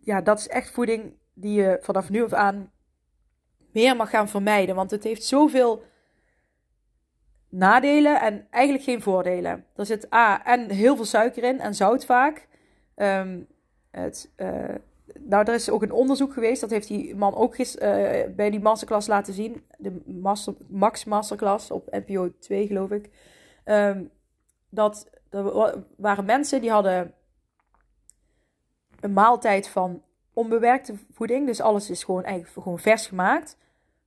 Ja, 0.00 0.20
dat 0.20 0.38
is 0.38 0.48
echt 0.48 0.70
voeding 0.70 1.14
die 1.34 1.52
je 1.52 1.78
vanaf 1.80 2.10
nu 2.10 2.24
af 2.24 2.32
aan 2.32 2.72
meer 3.72 3.96
mag 3.96 4.10
gaan 4.10 4.28
vermijden. 4.28 4.74
Want 4.74 4.90
het 4.90 5.04
heeft 5.04 5.24
zoveel 5.24 5.82
nadelen 7.50 8.20
en 8.20 8.46
eigenlijk 8.50 8.84
geen 8.84 9.02
voordelen. 9.02 9.64
Er 9.76 9.86
zit 9.86 10.12
A 10.14 10.44
en 10.44 10.70
heel 10.70 10.96
veel 10.96 11.04
suiker 11.04 11.44
in 11.44 11.60
en 11.60 11.74
zout 11.74 12.04
vaak. 12.04 12.48
Um, 12.96 13.46
het, 13.90 14.30
uh, 14.36 14.74
nou, 15.18 15.44
er 15.44 15.54
is 15.54 15.70
ook 15.70 15.82
een 15.82 15.92
onderzoek 15.92 16.32
geweest, 16.32 16.60
dat 16.60 16.70
heeft 16.70 16.88
die 16.88 17.16
man 17.16 17.34
ook 17.34 17.58
uh, 17.58 17.66
bij 18.36 18.50
die 18.50 18.60
masterclass 18.60 19.06
laten 19.06 19.32
zien. 19.32 19.64
De 19.78 20.02
master, 20.06 20.54
Max 20.68 21.04
Masterclass 21.04 21.70
op 21.70 21.90
NPO 21.90 22.32
2, 22.38 22.66
geloof 22.66 22.90
ik. 22.90 23.10
Um, 23.64 24.10
dat 24.68 25.10
waren 25.96 26.24
mensen 26.24 26.60
die 26.60 26.70
hadden 26.70 27.14
een 29.00 29.12
maaltijd 29.12 29.68
van 29.68 30.02
onbewerkte 30.32 30.94
voeding. 31.10 31.46
Dus 31.46 31.60
alles 31.60 31.90
is 31.90 32.04
gewoon 32.04 32.24
eigenlijk 32.24 32.52
gewoon 32.52 32.78
vers 32.78 33.06
gemaakt. 33.06 33.56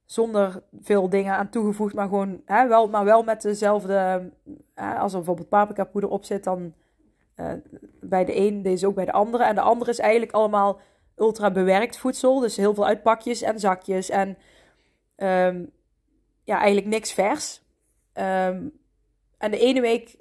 Zonder 0.06 0.64
veel 0.82 1.10
dingen 1.10 1.34
aan 1.34 1.50
toegevoegd, 1.50 1.94
maar 1.94 2.08
gewoon 2.08 2.42
hè, 2.46 2.68
wel, 2.68 2.90
maar 2.90 3.06
wel 3.06 3.24
met 3.24 3.42
dezelfde. 3.42 4.32
Hè, 4.74 4.96
als 4.96 5.12
er 5.12 5.18
bijvoorbeeld 5.18 5.50
paprika 5.50 5.84
poeder 5.84 6.10
op 6.10 6.26
zit, 6.26 6.44
dan 6.44 6.74
uh, 7.36 7.52
bij 8.02 8.26
de 8.26 8.36
een, 8.36 8.62
deze 8.62 8.88
ook 8.88 8.96
bij 8.96 9.06
de 9.06 9.12
andere. 9.12 9.44
En 9.44 9.56
de 9.56 9.62
andere 9.62 9.92
is 9.92 10.00
eigenlijk 10.00 10.32
allemaal 10.32 10.80
ultra 11.16 11.52
bewerkt 11.52 11.98
voedsel. 11.98 12.40
Dus 12.40 12.58
heel 12.58 12.74
veel 12.74 12.86
uitpakjes 12.86 13.42
en 13.42 13.60
zakjes. 13.60 14.10
En 14.10 14.38
um, 15.16 15.72
ja, 16.44 16.58
eigenlijk 16.58 16.88
niks 16.88 17.14
vers. 17.14 17.62
Um, 18.14 18.82
en 19.38 19.52
de 19.52 19.60
ene 19.60 19.82
week, 19.82 20.16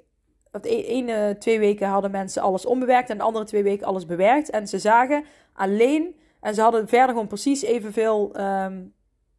of 0.51 0.61
de 0.61 0.85
ene 0.85 1.35
twee 1.39 1.59
weken 1.59 1.87
hadden 1.87 2.11
mensen 2.11 2.41
alles 2.41 2.65
onbewerkt. 2.65 3.09
En 3.09 3.17
de 3.17 3.23
andere 3.23 3.45
twee 3.45 3.63
weken 3.63 3.87
alles 3.87 4.05
bewerkt. 4.05 4.49
En 4.49 4.67
ze 4.67 4.79
zagen 4.79 5.23
alleen, 5.53 6.15
en 6.39 6.55
ze 6.55 6.61
hadden 6.61 6.87
verder 6.87 7.09
gewoon 7.09 7.27
precies 7.27 7.61
evenveel, 7.61 8.39
um, 8.39 8.93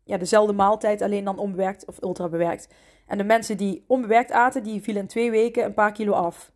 ja, 0.04 0.16
dezelfde 0.16 0.52
maaltijd, 0.52 1.02
alleen 1.02 1.24
dan 1.24 1.38
onbewerkt 1.38 1.86
of 1.86 2.02
ultra 2.02 2.28
bewerkt. 2.28 2.68
En 3.06 3.18
de 3.18 3.24
mensen 3.24 3.56
die 3.56 3.84
onbewerkt 3.86 4.32
aten, 4.32 4.62
die 4.62 4.82
vielen 4.82 5.02
in 5.02 5.08
twee 5.08 5.30
weken 5.30 5.64
een 5.64 5.74
paar 5.74 5.92
kilo 5.92 6.12
af. 6.12 6.52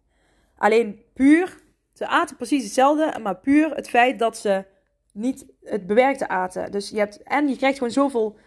Alleen 0.56 1.02
puur, 1.14 1.62
ze 1.92 2.06
aten 2.06 2.36
precies 2.36 2.64
hetzelfde, 2.64 3.18
maar 3.22 3.36
puur 3.36 3.74
het 3.74 3.88
feit 3.88 4.18
dat 4.18 4.36
ze 4.36 4.64
niet 5.12 5.46
het 5.62 5.86
bewerkte 5.86 6.28
aten. 6.28 6.70
Dus 6.70 6.90
je 6.90 6.98
hebt, 6.98 7.22
en 7.22 7.48
je 7.48 7.56
krijgt 7.56 7.78
gewoon 7.78 7.92
zoveel 7.92 8.38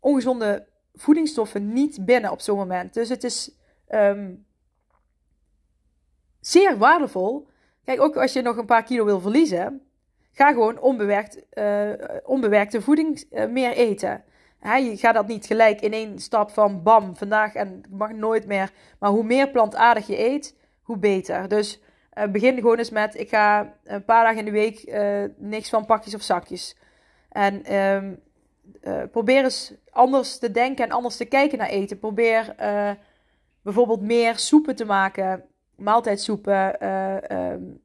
ongezonde 0.00 0.66
voedingsstoffen 0.94 1.72
niet 1.72 2.04
binnen 2.04 2.30
op 2.30 2.40
zo'n 2.40 2.56
moment. 2.56 2.94
Dus 2.94 3.08
het 3.08 3.24
is 3.24 3.56
um, 3.88 4.46
zeer 6.40 6.78
waardevol. 6.78 7.48
Kijk, 7.84 8.00
ook 8.00 8.16
als 8.16 8.32
je 8.32 8.42
nog 8.42 8.56
een 8.56 8.66
paar 8.66 8.82
kilo 8.82 9.04
wil 9.04 9.20
verliezen, 9.20 9.82
ga 10.32 10.52
gewoon 10.52 10.80
onbewerkt, 10.80 11.42
uh, 11.52 11.92
onbewerkte 12.24 12.80
voeding 12.80 13.24
uh, 13.30 13.46
meer 13.46 13.72
eten. 13.72 14.24
Je 14.62 14.96
gaat 14.96 15.14
dat 15.14 15.26
niet 15.26 15.46
gelijk 15.46 15.80
in 15.80 15.92
één 15.92 16.18
stap 16.18 16.50
van 16.50 16.82
bam, 16.82 17.16
vandaag 17.16 17.54
en 17.54 17.82
mag 17.90 18.12
nooit 18.12 18.46
meer. 18.46 18.72
Maar 18.98 19.10
hoe 19.10 19.24
meer 19.24 19.50
plantaardig 19.50 20.06
je 20.06 20.18
eet, 20.18 20.56
hoe 20.82 20.98
beter. 20.98 21.48
Dus 21.48 21.80
uh, 22.14 22.24
begin 22.26 22.54
gewoon 22.54 22.78
eens 22.78 22.90
met: 22.90 23.18
ik 23.18 23.28
ga 23.28 23.74
een 23.84 24.04
paar 24.04 24.24
dagen 24.24 24.38
in 24.38 24.44
de 24.44 24.50
week 24.50 24.88
uh, 24.88 25.24
niks 25.36 25.68
van 25.68 25.86
pakjes 25.86 26.14
of 26.14 26.22
zakjes. 26.22 26.76
En 27.28 27.74
um, 27.76 28.20
uh, 28.82 29.02
probeer 29.10 29.44
eens 29.44 29.74
anders 29.90 30.38
te 30.38 30.50
denken 30.50 30.84
en 30.84 30.90
anders 30.90 31.16
te 31.16 31.24
kijken 31.24 31.58
naar 31.58 31.68
eten. 31.68 31.98
Probeer 31.98 32.54
bijvoorbeeld 33.62 34.00
meer 34.00 34.38
soepen 34.38 34.76
te 34.76 34.84
maken, 34.84 35.44
maaltijdsoepen. 35.76 36.86
Um, 37.36 37.80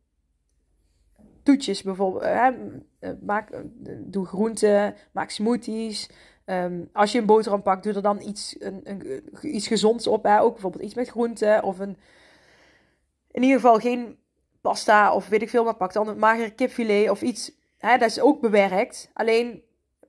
toetjes 1.44 1.84
bijvoorbeeld. 1.84 2.26
Maak, 3.22 3.50
doe 4.00 4.26
groenten, 4.26 4.96
maak 5.12 5.30
smoothies. 5.30 6.10
Ehm, 6.48 6.82
als 6.94 7.12
je 7.12 7.20
een 7.20 7.26
boterham 7.26 7.62
pakt, 7.62 7.84
doe 7.84 7.94
er 7.94 8.02
dan 8.02 8.22
iets, 8.22 8.56
een, 8.60 8.82
een, 8.84 9.24
iets 9.42 9.68
gezonds 9.68 10.08
op. 10.08 10.24
Hè? 10.24 10.42
Ook 10.42 10.52
bijvoorbeeld 10.54 10.84
iets 10.84 10.94
met 10.94 11.10
groenten 11.10 11.64
of 11.64 11.80
een... 11.80 11.98
In 13.32 13.44
ieder 13.44 13.60
geval 13.60 13.80
geen 13.80 14.18
pasta 14.62 15.14
of 15.14 15.28
weet 15.28 15.42
ik 15.42 15.50
veel, 15.50 15.64
maar 15.64 15.76
pak 15.76 15.94
dan 15.94 16.08
een 16.08 16.20
magere 16.20 16.50
kipfilet 16.50 17.10
of 17.10 17.22
iets. 17.22 17.52
Hè? 17.78 17.98
Dat 17.98 18.10
is 18.10 18.20
ook 18.20 18.42
bewerkt. 18.42 19.10
Alleen 19.14 19.64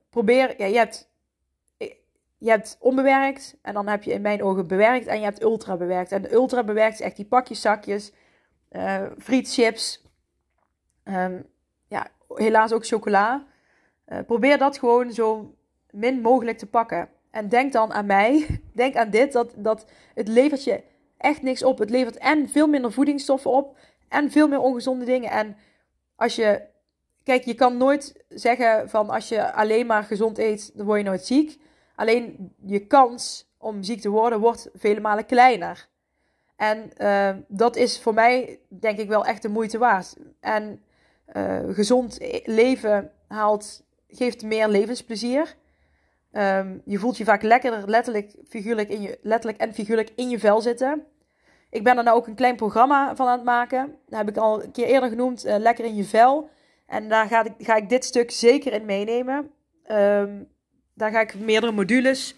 probeer... 0.09 0.55
Ja, 0.57 0.65
je 0.65 0.77
hebt 0.77 1.09
je 2.37 2.49
hebt 2.49 2.77
onbewerkt 2.79 3.57
en 3.61 3.73
dan 3.73 3.87
heb 3.87 4.03
je 4.03 4.11
in 4.11 4.21
mijn 4.21 4.43
ogen 4.43 4.67
bewerkt 4.67 5.07
en 5.07 5.17
je 5.17 5.23
hebt 5.23 5.41
ultra 5.41 5.77
bewerkt. 5.77 6.11
En 6.11 6.33
ultra 6.33 6.63
bewerkt 6.63 6.93
is 6.93 7.05
echt 7.05 7.15
die 7.15 7.25
pakjes, 7.25 7.61
zakjes, 7.61 8.13
uh, 8.71 9.05
frietchips, 9.17 10.03
um, 11.03 11.45
ja, 11.87 12.07
helaas 12.27 12.73
ook 12.73 12.85
chocola. 12.85 13.47
Uh, 14.07 14.19
probeer 14.25 14.57
dat 14.57 14.77
gewoon 14.77 15.11
zo 15.11 15.55
min 15.99 16.21
mogelijk 16.21 16.57
te 16.57 16.65
pakken. 16.65 17.09
En 17.31 17.49
denk 17.49 17.73
dan 17.73 17.93
aan 17.93 18.05
mij, 18.05 18.45
denk 18.73 18.95
aan 18.95 19.09
dit, 19.09 19.31
dat, 19.31 19.53
dat 19.55 19.85
het 20.13 20.27
levert 20.27 20.63
je 20.63 20.83
echt 21.17 21.41
niks 21.41 21.63
op. 21.63 21.77
Het 21.79 21.89
levert 21.89 22.17
en 22.17 22.49
veel 22.49 22.67
minder 22.67 22.91
voedingsstoffen 22.91 23.51
op 23.51 23.77
en 24.07 24.31
veel 24.31 24.47
meer 24.47 24.59
ongezonde 24.59 25.05
dingen. 25.05 25.31
En 25.31 25.57
als 26.15 26.35
je, 26.35 26.61
kijk, 27.23 27.45
je 27.45 27.53
kan 27.53 27.77
nooit 27.77 28.23
zeggen 28.29 28.89
van 28.89 29.09
als 29.09 29.29
je 29.29 29.53
alleen 29.53 29.85
maar 29.85 30.03
gezond 30.03 30.37
eet, 30.37 30.71
dan 30.77 30.85
word 30.85 30.99
je 30.99 31.05
nooit 31.05 31.25
ziek. 31.25 31.59
Alleen 31.95 32.53
je 32.65 32.87
kans 32.87 33.49
om 33.57 33.83
ziek 33.83 34.01
te 34.01 34.09
worden 34.09 34.39
wordt 34.39 34.69
vele 34.73 34.99
malen 34.99 35.25
kleiner. 35.25 35.87
En 36.55 36.91
uh, 36.97 37.29
dat 37.47 37.75
is 37.75 38.01
voor 38.01 38.13
mij 38.13 38.59
denk 38.67 38.99
ik 38.99 39.07
wel 39.07 39.25
echt 39.25 39.41
de 39.41 39.49
moeite 39.49 39.77
waard. 39.77 40.15
En 40.39 40.83
uh, 41.33 41.59
gezond 41.69 42.17
leven 42.43 43.11
haalt, 43.27 43.83
geeft 44.07 44.43
meer 44.43 44.67
levensplezier. 44.67 45.55
Um, 46.33 46.81
je 46.85 46.97
voelt 46.97 47.17
je 47.17 47.23
vaak 47.23 47.41
lekkerder, 47.41 47.89
letterlijk, 47.89 48.35
figuurlijk 48.47 48.89
in 48.89 49.01
je, 49.01 49.19
letterlijk 49.21 49.61
en 49.61 49.73
figuurlijk 49.73 50.11
in 50.15 50.29
je 50.29 50.39
vel 50.39 50.61
zitten. 50.61 51.03
Ik 51.69 51.83
ben 51.83 51.97
er 51.97 52.03
nou 52.03 52.17
ook 52.17 52.27
een 52.27 52.35
klein 52.35 52.55
programma 52.55 53.15
van 53.15 53.27
aan 53.27 53.35
het 53.35 53.45
maken. 53.45 53.95
Dat 54.07 54.19
heb 54.19 54.29
ik 54.29 54.37
al 54.37 54.63
een 54.63 54.71
keer 54.71 54.85
eerder 54.85 55.09
genoemd, 55.09 55.45
uh, 55.45 55.57
Lekker 55.57 55.85
in 55.85 55.95
je 55.95 56.03
vel. 56.03 56.49
En 56.85 57.09
daar 57.09 57.27
ga 57.27 57.43
ik, 57.43 57.53
ga 57.57 57.75
ik 57.75 57.89
dit 57.89 58.05
stuk 58.05 58.31
zeker 58.31 58.73
in 58.73 58.85
meenemen. 58.85 59.51
Um, 59.91 60.47
daar 60.93 61.11
ga 61.11 61.19
ik 61.19 61.39
meerdere 61.39 61.71
modules 61.71 62.35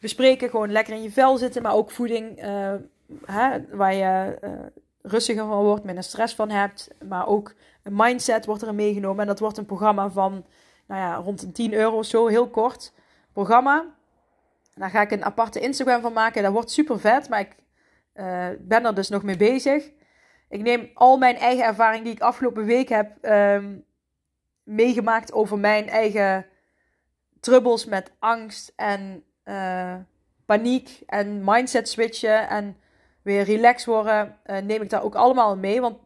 bespreken. 0.00 0.50
Gewoon 0.50 0.72
lekker 0.72 0.94
in 0.94 1.02
je 1.02 1.10
vel 1.10 1.36
zitten, 1.36 1.62
maar 1.62 1.74
ook 1.74 1.90
voeding 1.90 2.44
uh, 2.44 2.74
hè, 3.24 3.58
waar 3.70 3.94
je 3.94 4.38
uh, 4.44 4.50
rustiger 5.02 5.46
van 5.46 5.64
wordt, 5.64 5.84
minder 5.84 6.04
stress 6.04 6.34
van 6.34 6.50
hebt. 6.50 6.90
Maar 7.08 7.26
ook 7.26 7.54
een 7.82 7.96
mindset 7.96 8.46
wordt 8.46 8.62
er 8.62 8.74
meegenomen. 8.74 9.20
En 9.20 9.26
dat 9.26 9.38
wordt 9.38 9.58
een 9.58 9.66
programma 9.66 10.10
van 10.10 10.44
nou 10.86 11.00
ja, 11.00 11.14
rond 11.14 11.42
een 11.42 11.52
10 11.52 11.74
euro 11.74 11.96
of 11.96 12.06
zo, 12.06 12.26
heel 12.26 12.48
kort 12.48 12.92
programma. 13.32 13.94
Daar 14.74 14.90
ga 14.90 15.00
ik 15.00 15.10
een 15.10 15.24
aparte 15.24 15.60
Instagram 15.60 16.00
van 16.00 16.12
maken. 16.12 16.42
Dat 16.42 16.52
wordt 16.52 16.70
super 16.70 17.00
vet, 17.00 17.28
maar 17.28 17.40
ik 17.40 17.56
uh, 18.14 18.48
ben 18.60 18.84
er 18.84 18.94
dus 18.94 19.08
nog 19.08 19.22
mee 19.22 19.36
bezig. 19.36 19.90
Ik 20.48 20.60
neem 20.60 20.90
al 20.94 21.18
mijn 21.18 21.36
eigen 21.36 21.64
ervaring 21.64 22.04
die 22.04 22.12
ik 22.12 22.20
afgelopen 22.20 22.64
week 22.64 22.88
heb 22.88 23.24
um, 23.24 23.84
meegemaakt 24.62 25.32
over 25.32 25.58
mijn 25.58 25.88
eigen 25.88 26.46
troubles 27.40 27.84
met 27.84 28.12
angst 28.18 28.72
en 28.76 29.24
uh, 29.44 29.94
paniek 30.46 31.02
en 31.06 31.44
mindset 31.44 31.88
switchen 31.88 32.48
en 32.48 32.76
weer 33.22 33.42
relax 33.42 33.84
worden, 33.84 34.38
uh, 34.46 34.58
neem 34.58 34.82
ik 34.82 34.90
daar 34.90 35.02
ook 35.02 35.14
allemaal 35.14 35.56
mee. 35.56 35.80
Want 35.80 35.98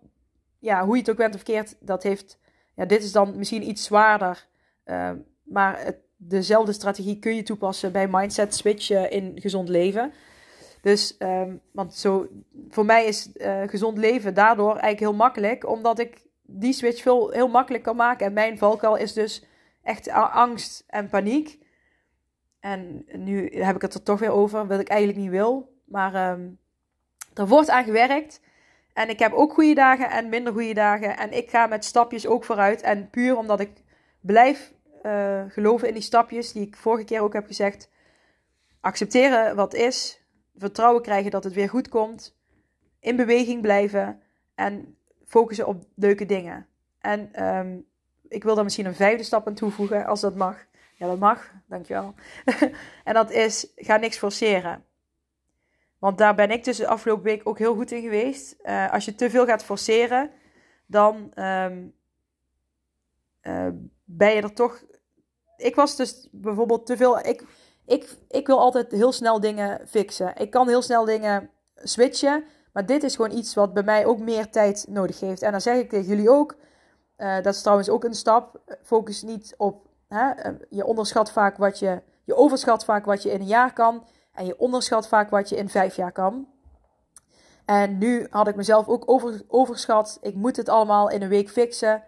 ja, 0.58 0.84
hoe 0.84 0.94
je 0.94 1.00
het 1.00 1.10
ook 1.10 1.16
bent 1.16 1.34
of 1.34 1.40
verkeerd, 1.42 1.76
dat 1.80 2.02
heeft, 2.02 2.38
ja, 2.74 2.84
dit 2.84 3.02
is 3.02 3.12
dan 3.12 3.36
misschien 3.36 3.68
iets 3.68 3.84
zwaarder. 3.84 4.46
Uh, 4.84 5.10
maar 5.42 5.80
het, 5.80 5.96
dezelfde 6.28 6.72
strategie 6.72 7.18
kun 7.18 7.36
je 7.36 7.42
toepassen 7.42 7.92
bij 7.92 8.08
mindset 8.08 8.54
switchen 8.54 9.10
in 9.10 9.32
gezond 9.40 9.68
leven. 9.68 10.12
Dus, 10.80 11.16
um, 11.18 11.60
want 11.72 11.94
zo, 11.94 12.28
voor 12.68 12.84
mij 12.84 13.04
is 13.04 13.30
gezond 13.66 13.98
leven 13.98 14.34
daardoor 14.34 14.70
eigenlijk 14.70 15.00
heel 15.00 15.14
makkelijk, 15.14 15.68
omdat 15.68 15.98
ik 15.98 16.26
die 16.42 16.72
switch 16.72 17.02
veel, 17.02 17.30
heel 17.30 17.48
makkelijk 17.48 17.84
kan 17.84 17.96
maken. 17.96 18.26
En 18.26 18.32
mijn 18.32 18.58
valkuil 18.58 18.96
is 18.96 19.12
dus 19.12 19.44
echt 19.82 20.08
angst 20.10 20.84
en 20.86 21.08
paniek. 21.08 21.58
En 22.60 23.04
nu 23.12 23.48
heb 23.50 23.76
ik 23.76 23.82
het 23.82 23.94
er 23.94 24.02
toch 24.02 24.18
weer 24.18 24.30
over, 24.30 24.66
wat 24.66 24.80
ik 24.80 24.88
eigenlijk 24.88 25.20
niet 25.20 25.30
wil. 25.30 25.72
Maar 25.84 26.32
um, 26.32 26.58
er 27.34 27.48
wordt 27.48 27.70
aan 27.70 27.84
gewerkt. 27.84 28.40
En 28.92 29.08
ik 29.08 29.18
heb 29.18 29.32
ook 29.32 29.52
goede 29.52 29.74
dagen 29.74 30.10
en 30.10 30.28
minder 30.28 30.52
goede 30.52 30.74
dagen. 30.74 31.16
En 31.16 31.32
ik 31.32 31.50
ga 31.50 31.66
met 31.66 31.84
stapjes 31.84 32.26
ook 32.26 32.44
vooruit. 32.44 32.82
En 32.82 33.10
puur 33.10 33.36
omdat 33.36 33.60
ik 33.60 33.70
blijf 34.20 34.73
uh, 35.06 35.44
geloven 35.48 35.88
in 35.88 35.94
die 35.94 36.02
stapjes, 36.02 36.52
die 36.52 36.66
ik 36.66 36.76
vorige 36.76 37.04
keer 37.04 37.20
ook 37.20 37.32
heb 37.32 37.46
gezegd. 37.46 37.90
Accepteren 38.80 39.56
wat 39.56 39.74
is. 39.74 40.22
Vertrouwen 40.56 41.02
krijgen 41.02 41.30
dat 41.30 41.44
het 41.44 41.52
weer 41.52 41.68
goed 41.68 41.88
komt. 41.88 42.36
In 43.00 43.16
beweging 43.16 43.62
blijven. 43.62 44.22
En 44.54 44.96
focussen 45.26 45.66
op 45.66 45.84
leuke 45.94 46.26
dingen. 46.26 46.66
En 46.98 47.44
um, 47.44 47.86
ik 48.28 48.44
wil 48.44 48.54
daar 48.54 48.64
misschien 48.64 48.86
een 48.86 48.94
vijfde 48.94 49.24
stap 49.24 49.46
aan 49.46 49.54
toevoegen, 49.54 50.06
als 50.06 50.20
dat 50.20 50.34
mag. 50.34 50.66
Ja, 50.96 51.06
dat 51.06 51.18
mag, 51.18 51.52
dankjewel. 51.68 52.14
en 53.04 53.14
dat 53.14 53.30
is, 53.30 53.72
ga 53.76 53.96
niks 53.96 54.18
forceren. 54.18 54.84
Want 55.98 56.18
daar 56.18 56.34
ben 56.34 56.50
ik 56.50 56.64
dus 56.64 56.76
de 56.76 56.86
afgelopen 56.86 57.24
week 57.24 57.48
ook 57.48 57.58
heel 57.58 57.74
goed 57.74 57.90
in 57.90 58.02
geweest. 58.02 58.56
Uh, 58.62 58.92
als 58.92 59.04
je 59.04 59.14
te 59.14 59.30
veel 59.30 59.46
gaat 59.46 59.64
forceren, 59.64 60.30
dan 60.86 61.32
um, 61.34 61.94
uh, 63.42 63.68
ben 64.04 64.34
je 64.34 64.42
er 64.42 64.52
toch... 64.52 64.84
Ik 65.56 65.74
was 65.74 65.96
dus 65.96 66.28
bijvoorbeeld 66.32 66.86
te 66.86 66.96
veel... 66.96 67.18
Ik, 67.18 67.44
ik, 67.86 68.16
ik 68.28 68.46
wil 68.46 68.58
altijd 68.58 68.92
heel 68.92 69.12
snel 69.12 69.40
dingen 69.40 69.88
fixen. 69.88 70.32
Ik 70.36 70.50
kan 70.50 70.68
heel 70.68 70.82
snel 70.82 71.04
dingen 71.04 71.50
switchen. 71.74 72.44
Maar 72.72 72.86
dit 72.86 73.02
is 73.02 73.16
gewoon 73.16 73.36
iets 73.36 73.54
wat 73.54 73.74
bij 73.74 73.82
mij 73.82 74.06
ook 74.06 74.18
meer 74.18 74.50
tijd 74.50 74.86
nodig 74.88 75.20
heeft. 75.20 75.42
En 75.42 75.50
dan 75.50 75.60
zeg 75.60 75.76
ik 75.76 75.88
tegen 75.88 76.06
jullie 76.06 76.30
ook 76.30 76.56
uh, 77.18 77.34
dat 77.42 77.54
is 77.54 77.60
trouwens 77.60 77.88
ook 77.88 78.04
een 78.04 78.14
stap. 78.14 78.60
Focus 78.82 79.22
niet 79.22 79.54
op. 79.56 79.86
Hè, 80.08 80.30
eh, 80.30 80.52
je 80.70 80.84
onderschat 80.84 81.30
vaak 81.30 81.56
wat 81.56 81.78
je. 81.78 82.02
Je 82.24 82.34
overschat 82.34 82.84
vaak 82.84 83.04
wat 83.04 83.22
je 83.22 83.30
in 83.30 83.40
een 83.40 83.46
jaar 83.46 83.72
kan. 83.72 84.06
En 84.32 84.46
je 84.46 84.58
onderschat 84.58 85.08
vaak 85.08 85.30
wat 85.30 85.48
je 85.48 85.56
in 85.56 85.68
vijf 85.68 85.96
jaar 85.96 86.12
kan. 86.12 86.48
En 87.64 87.98
nu 87.98 88.26
had 88.30 88.48
ik 88.48 88.56
mezelf 88.56 88.88
ook 88.88 89.02
over, 89.06 89.42
overschat. 89.48 90.18
Ik 90.22 90.34
moet 90.34 90.56
het 90.56 90.68
allemaal 90.68 91.10
in 91.10 91.22
een 91.22 91.28
week 91.28 91.50
fixen. 91.50 92.02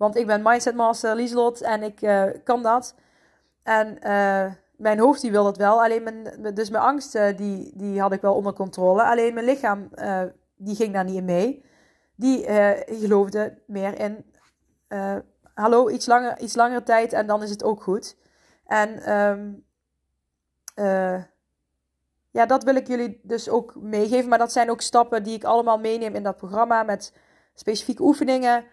Want 0.00 0.16
ik 0.16 0.26
ben 0.26 0.42
Mindset 0.42 0.74
Master 0.74 1.14
Lieselot 1.14 1.60
en 1.60 1.82
ik 1.82 2.02
uh, 2.02 2.24
kan 2.44 2.62
dat. 2.62 2.94
En 3.62 3.98
uh, 4.02 4.52
mijn 4.76 4.98
hoofd 4.98 5.20
die 5.20 5.30
wil 5.30 5.44
dat 5.44 5.56
wel. 5.56 5.82
Alleen 5.82 6.02
mijn, 6.02 6.52
dus 6.54 6.70
mijn 6.70 6.82
angst 6.82 7.12
die, 7.36 7.72
die 7.76 8.00
had 8.00 8.12
ik 8.12 8.20
wel 8.20 8.34
onder 8.34 8.52
controle. 8.52 9.02
Alleen 9.02 9.34
mijn 9.34 9.46
lichaam 9.46 9.88
die 10.56 10.74
ging 10.74 10.92
daar 10.92 11.04
niet 11.04 11.16
in 11.16 11.24
mee. 11.24 11.64
Die 12.14 12.44
geloofde 12.86 13.58
meer 13.66 14.00
in 14.00 14.24
hallo, 15.54 15.88
iets 15.88 16.06
langer, 16.06 16.38
iets 16.38 16.54
langere 16.54 16.82
tijd 16.82 17.12
en 17.12 17.26
dan 17.26 17.42
is 17.42 17.50
het 17.50 17.64
ook 17.64 17.82
goed. 17.82 18.16
En 18.66 19.02
uh, 20.76 21.22
ja, 22.30 22.46
dat 22.46 22.64
wil 22.64 22.74
ik 22.74 22.86
jullie 22.86 23.20
dus 23.22 23.48
ook 23.48 23.74
meegeven. 23.74 24.28
Maar 24.28 24.38
dat 24.38 24.52
zijn 24.52 24.70
ook 24.70 24.80
stappen 24.80 25.22
die 25.22 25.34
ik 25.34 25.44
allemaal 25.44 25.78
meeneem 25.78 26.14
in 26.14 26.22
dat 26.22 26.36
programma 26.36 26.82
met 26.82 27.12
specifieke 27.54 28.02
oefeningen. 28.02 28.64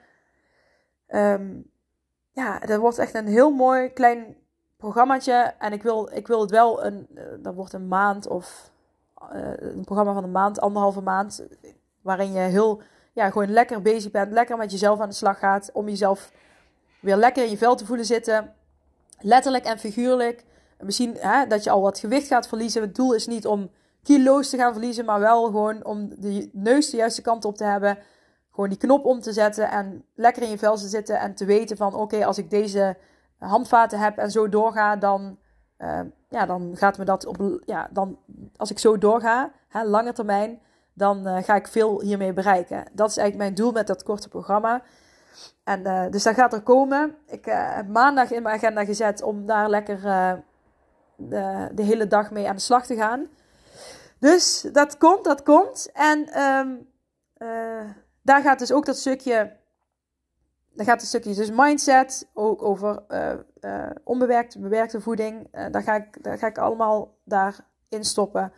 Um, 1.09 1.71
ja, 2.31 2.59
dat 2.59 2.79
wordt 2.79 2.97
echt 2.97 3.13
een 3.13 3.27
heel 3.27 3.51
mooi 3.51 3.93
klein 3.93 4.35
programmaatje. 4.77 5.53
En 5.59 5.73
ik 5.73 5.83
wil, 5.83 6.09
ik 6.13 6.27
wil 6.27 6.41
het 6.41 6.51
wel 6.51 6.85
een, 6.85 7.07
uh, 7.43 7.51
wordt 7.55 7.73
een 7.73 7.87
maand 7.87 8.27
of 8.27 8.71
uh, 9.33 9.51
een 9.55 9.83
programma 9.83 10.13
van 10.13 10.23
een 10.23 10.31
maand, 10.31 10.59
anderhalve 10.59 11.01
maand. 11.01 11.47
Waarin 12.01 12.31
je 12.31 12.39
heel 12.39 12.81
ja, 13.13 13.29
gewoon 13.29 13.51
lekker 13.51 13.81
bezig 13.81 14.11
bent, 14.11 14.31
lekker 14.31 14.57
met 14.57 14.71
jezelf 14.71 14.99
aan 14.99 15.09
de 15.09 15.15
slag 15.15 15.39
gaat, 15.39 15.69
om 15.73 15.87
jezelf 15.87 16.31
weer 16.99 17.15
lekker 17.15 17.43
in 17.43 17.49
je 17.49 17.57
vel 17.57 17.75
te 17.75 17.85
voelen 17.85 18.05
zitten. 18.05 18.53
Letterlijk 19.19 19.65
en 19.65 19.79
figuurlijk. 19.79 20.45
Misschien 20.79 21.15
hè, 21.19 21.47
dat 21.47 21.63
je 21.63 21.69
al 21.69 21.81
wat 21.81 21.99
gewicht 21.99 22.27
gaat 22.27 22.47
verliezen. 22.47 22.81
Het 22.81 22.95
doel 22.95 23.13
is 23.13 23.27
niet 23.27 23.47
om 23.47 23.69
kilo's 24.03 24.49
te 24.49 24.57
gaan 24.57 24.71
verliezen, 24.71 25.05
maar 25.05 25.19
wel 25.19 25.45
gewoon 25.45 25.85
om 25.85 26.09
de 26.17 26.49
neus 26.53 26.89
de 26.89 26.97
juiste 26.97 27.21
kant 27.21 27.45
op 27.45 27.57
te 27.57 27.63
hebben. 27.63 27.97
Gewoon 28.57 28.71
die 28.71 28.87
knop 28.87 29.05
om 29.05 29.21
te 29.21 29.33
zetten 29.33 29.69
en 29.69 30.05
lekker 30.15 30.43
in 30.43 30.49
je 30.49 30.57
vel 30.57 30.75
te 30.75 30.87
zitten 30.87 31.19
en 31.19 31.35
te 31.35 31.45
weten 31.45 31.77
van 31.77 31.93
oké, 31.93 32.25
als 32.25 32.37
ik 32.37 32.49
deze 32.49 32.97
handvaten 33.37 33.99
heb 33.99 34.17
en 34.17 34.31
zo 34.31 34.49
doorga, 34.49 34.95
dan, 34.95 35.37
uh, 35.79 35.99
ja, 36.29 36.45
dan 36.45 36.71
gaat 36.73 36.97
me 36.97 37.05
dat 37.05 37.25
op, 37.25 37.61
ja, 37.65 37.89
dan, 37.91 38.17
als 38.55 38.71
ik 38.71 38.79
zo 38.79 38.97
doorga, 38.97 39.51
hè, 39.67 39.83
lange 39.83 40.13
termijn, 40.13 40.59
dan 40.93 41.27
uh, 41.27 41.37
ga 41.43 41.55
ik 41.55 41.67
veel 41.67 42.01
hiermee 42.01 42.33
bereiken. 42.33 42.85
Dat 42.93 43.09
is 43.09 43.17
eigenlijk 43.17 43.49
mijn 43.49 43.55
doel 43.55 43.71
met 43.71 43.87
dat 43.87 44.03
korte 44.03 44.29
programma. 44.29 44.81
En, 45.63 45.79
uh, 45.79 46.05
dus 46.09 46.23
dat 46.23 46.35
gaat 46.35 46.53
er 46.53 46.61
komen. 46.61 47.15
Ik 47.27 47.45
heb 47.45 47.87
maandag 47.87 48.31
in 48.31 48.43
mijn 48.43 48.55
agenda 48.55 48.85
gezet 48.85 49.21
om 49.21 49.45
daar 49.45 49.69
lekker 49.69 50.01
de, 51.15 51.69
de, 51.73 51.83
hele 51.83 52.07
dag 52.07 52.31
mee 52.31 52.47
aan 52.47 52.55
de 52.55 52.61
slag 52.61 52.85
te 52.85 52.95
gaan. 52.95 53.27
Dus 54.19 54.67
dat 54.71 54.97
komt, 54.97 55.23
dat 55.23 55.43
komt. 55.43 55.89
En 55.93 56.41
um, 56.41 56.87
daar 58.27 58.41
gaat 58.41 58.59
dus 58.59 58.71
ook 58.71 58.85
dat 58.85 58.97
stukje 58.97 59.57
dan 60.77 60.85
gaat 60.85 60.99
het 60.99 61.09
stukje 61.09 61.35
dus 61.35 61.51
mindset, 61.51 62.27
ook 62.33 62.63
over 62.63 63.03
uh, 63.09 63.89
onbewerkte, 64.03 64.59
bewerkte 64.59 65.01
voeding. 65.01 65.47
daar, 65.71 65.83
ga 65.83 65.95
ik, 65.95 66.23
daar 66.23 66.37
ga 66.37 66.47
ik 66.47 66.57
allemaal 66.57 67.17
daarin 67.23 68.05
stoppen. 68.05 68.53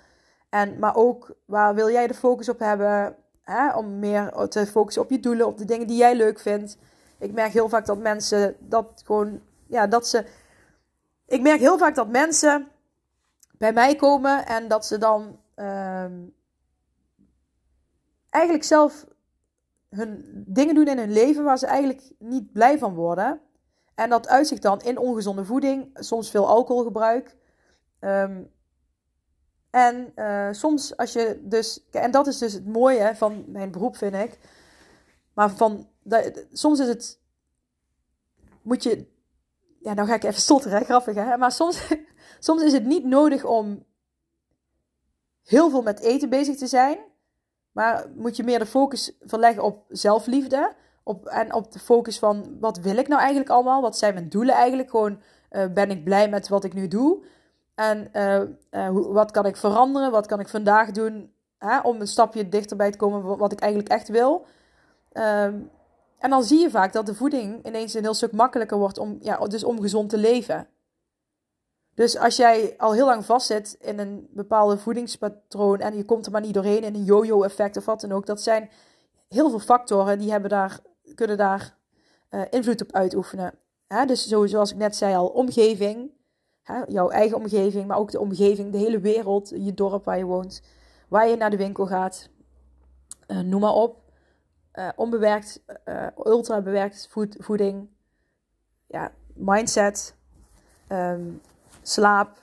En, 0.50 0.80
maar 0.80 0.96
ook, 0.96 1.36
waar 1.46 1.76
wil 1.76 1.90
jij 1.90 2.08
de 2.08 2.14
focus 2.14 2.50
op 2.50 2.60
hebben? 2.60 3.16
Hè? 3.44 3.74
Om 3.74 4.00
meer 4.00 4.48
te 4.48 4.68
focussen 4.68 5.02
op 5.02 5.10
je 5.10 5.20
doelen, 5.20 5.48
op 5.48 5.58
de 5.58 5.66
dingen 5.66 5.88
die 5.88 5.98
jij 5.98 6.16
leuk 6.16 6.40
vindt. 6.40 6.78
Ik 7.20 7.32
merk 7.32 7.52
heel 7.52 7.70
vaak 7.70 7.86
dat 7.86 7.98
mensen 7.98 8.56
dat 8.60 9.02
gewoon, 9.06 9.42
ja, 9.68 9.88
dat 9.88 10.08
ze. 10.08 10.26
Ik 11.26 11.42
merk 11.42 11.60
heel 11.60 11.78
vaak 11.78 11.96
dat 11.96 12.08
mensen 12.08 12.68
bij 13.58 13.74
mij 13.74 13.96
komen 13.96 14.46
en 14.46 14.68
dat 14.68 14.86
ze 14.86 14.98
dan 14.98 15.40
uh, 15.56 16.06
eigenlijk 18.30 18.64
zelf 18.64 19.06
hun 19.90 20.44
dingen 20.48 20.76
doen 20.76 20.88
in 20.88 20.98
hun 20.98 21.12
leven 21.12 21.44
waar 21.44 21.58
ze 21.58 21.66
eigenlijk 21.66 22.12
niet 22.20 22.52
blij 22.52 22.78
van 22.78 22.94
worden. 22.94 23.42
En 23.96 24.10
dat 24.10 24.28
uitzicht 24.28 24.62
dan 24.62 24.82
in 24.82 24.98
ongezonde 24.98 25.46
voeding, 25.46 25.90
soms 25.94 26.30
veel 26.30 26.48
alcoholgebruik. 26.48 27.38
Um, 28.00 28.52
en 29.70 30.12
uh, 30.16 30.48
soms 30.52 30.98
als 30.98 31.14
je 31.14 31.42
dus, 31.44 31.88
en 31.92 32.12
dat 32.12 32.28
is 32.28 32.38
dus 32.38 32.54
het 32.54 32.68
mooie 32.68 33.16
van 33.16 33.44
mijn 33.48 33.72
beroep 33.72 33.96
vind 33.98 34.16
ik. 34.16 34.40
Maar 35.34 35.52
van, 35.52 35.90
dat, 36.04 36.46
soms 36.52 36.80
is 36.80 36.88
het, 36.88 37.20
moet 38.62 38.84
je, 38.84 39.08
ja 39.80 39.94
nou 39.94 40.08
ga 40.08 40.16
ik 40.16 40.24
even 40.24 40.42
stotteren, 40.42 40.86
grappig 40.86 41.16
hè. 41.16 41.38
Maar 41.38 41.52
soms, 41.52 41.94
soms 42.40 42.64
is 42.64 42.74
het 42.74 42.86
niet 42.86 43.06
nodig 43.06 43.44
om 43.46 43.86
heel 45.44 45.70
veel 45.70 45.82
met 45.82 46.00
eten 46.00 46.30
bezig 46.30 46.58
te 46.58 46.68
zijn. 46.68 46.98
Maar 47.80 48.06
moet 48.16 48.36
je 48.36 48.44
meer 48.44 48.60
de 48.60 48.66
focus 48.66 49.12
verleggen 49.22 49.64
op 49.64 49.86
zelfliefde. 49.90 50.74
Op, 51.04 51.26
en 51.26 51.54
op 51.54 51.72
de 51.72 51.80
focus 51.80 52.20
van 52.20 52.58
wat 52.60 52.78
wil 52.78 52.98
ik 52.98 53.08
nou 53.08 53.22
eigenlijk 53.22 53.50
allemaal? 53.50 53.82
Wat 53.82 53.98
zijn 53.98 54.14
mijn 54.14 54.30
doelen 54.30 54.56
eigenlijk? 54.56 54.90
Gewoon 54.90 55.20
uh, 55.52 55.66
ben 55.74 55.90
ik 55.90 56.04
blij 56.04 56.30
met 56.30 56.48
wat 56.48 56.64
ik 56.64 56.74
nu 56.74 56.88
doe? 56.88 57.24
En 57.76 58.10
uh, 58.14 58.42
uh, 58.72 58.90
wat 58.92 59.32
kan 59.32 59.46
ik 59.46 59.58
veranderen? 59.58 60.12
Wat 60.12 60.26
kan 60.26 60.40
ik 60.40 60.48
vandaag 60.48 60.92
doen 60.92 61.34
hè, 61.58 61.80
om 61.80 62.02
een 62.02 62.08
stapje 62.08 62.50
dichterbij 62.50 62.92
te 62.92 62.98
komen 62.98 63.38
wat 63.38 63.52
ik 63.52 63.60
eigenlijk 63.60 63.92
echt 63.92 64.08
wil? 64.08 64.46
Um, 65.14 65.70
en 66.18 66.30
dan 66.30 66.44
zie 66.44 66.60
je 66.60 66.70
vaak 66.70 66.94
dat 66.94 67.06
de 67.06 67.16
voeding 67.16 67.66
ineens 67.68 67.94
een 67.94 68.04
heel 68.04 68.14
stuk 68.14 68.32
makkelijker 68.32 68.78
wordt 68.78 68.98
om, 68.98 69.18
ja, 69.22 69.38
dus 69.38 69.64
om 69.64 69.82
gezond 69.82 70.10
te 70.10 70.18
leven. 70.18 70.68
Dus 71.94 72.18
als 72.18 72.36
jij 72.36 72.74
al 72.78 72.94
heel 72.94 73.06
lang 73.06 73.26
vastzit 73.26 73.78
in 73.80 74.00
een 74.00 74.28
bepaalde 74.32 74.78
voedingspatroon 74.78 75.80
en 75.80 75.98
je 75.98 76.06
komt 76.06 76.26
er 76.26 76.32
maar 76.32 76.42
niet 76.42 76.54
doorheen 76.54 76.84
in 76.84 76.96
een 76.96 77.04
yo-yo 77.04 77.44
effect 77.44 77.78
of 77.78 77.86
wat 77.86 78.02
dan 78.02 78.12
ook, 78.12 78.26
dat 78.26 78.42
zijn 78.42 78.70
heel 79.28 79.50
veel 79.50 79.60
factoren 79.60 80.20
die 80.20 80.32
hebben 80.32 80.50
daar, 80.50 80.80
kunnen 81.16 81.38
daar 81.38 81.76
uh, 82.32 82.42
invloed 82.50 82.82
op 82.82 82.92
uitoefenen. 82.92 83.54
Hè? 83.88 84.06
Dus 84.06 84.28
zoals 84.28 84.72
ik 84.72 84.78
net 84.78 84.96
zei 84.96 85.16
al, 85.16 85.28
omgeving, 85.28 86.12
hè? 86.64 86.82
jouw 86.88 87.10
eigen 87.10 87.38
omgeving, 87.38 87.88
maar 87.88 87.98
ook 87.98 88.12
de 88.12 88.20
omgeving, 88.20 88.72
de 88.72 88.78
hele 88.78 89.00
wereld, 89.00 89.50
je 89.50 89.74
dorp 89.74 90.06
waar 90.06 90.18
je 90.18 90.26
woont, 90.26 90.62
waar 91.08 91.28
je 91.28 91.36
naar 91.36 91.50
de 91.50 91.58
winkel 91.58 91.86
gaat, 91.86 92.30
uh, 93.28 93.40
noem 93.40 93.62
maar 93.62 93.74
op. 93.74 93.98
Uh, 94.74 94.90
onbewerkt, 94.96 95.62
ultra 96.24 96.62
bewerkt 96.62 97.08
voed, 97.10 97.36
voeding, 97.40 97.90
ja, 98.88 99.12
mindset, 99.34 100.16
um, 100.90 101.42
slaap, 101.90 102.38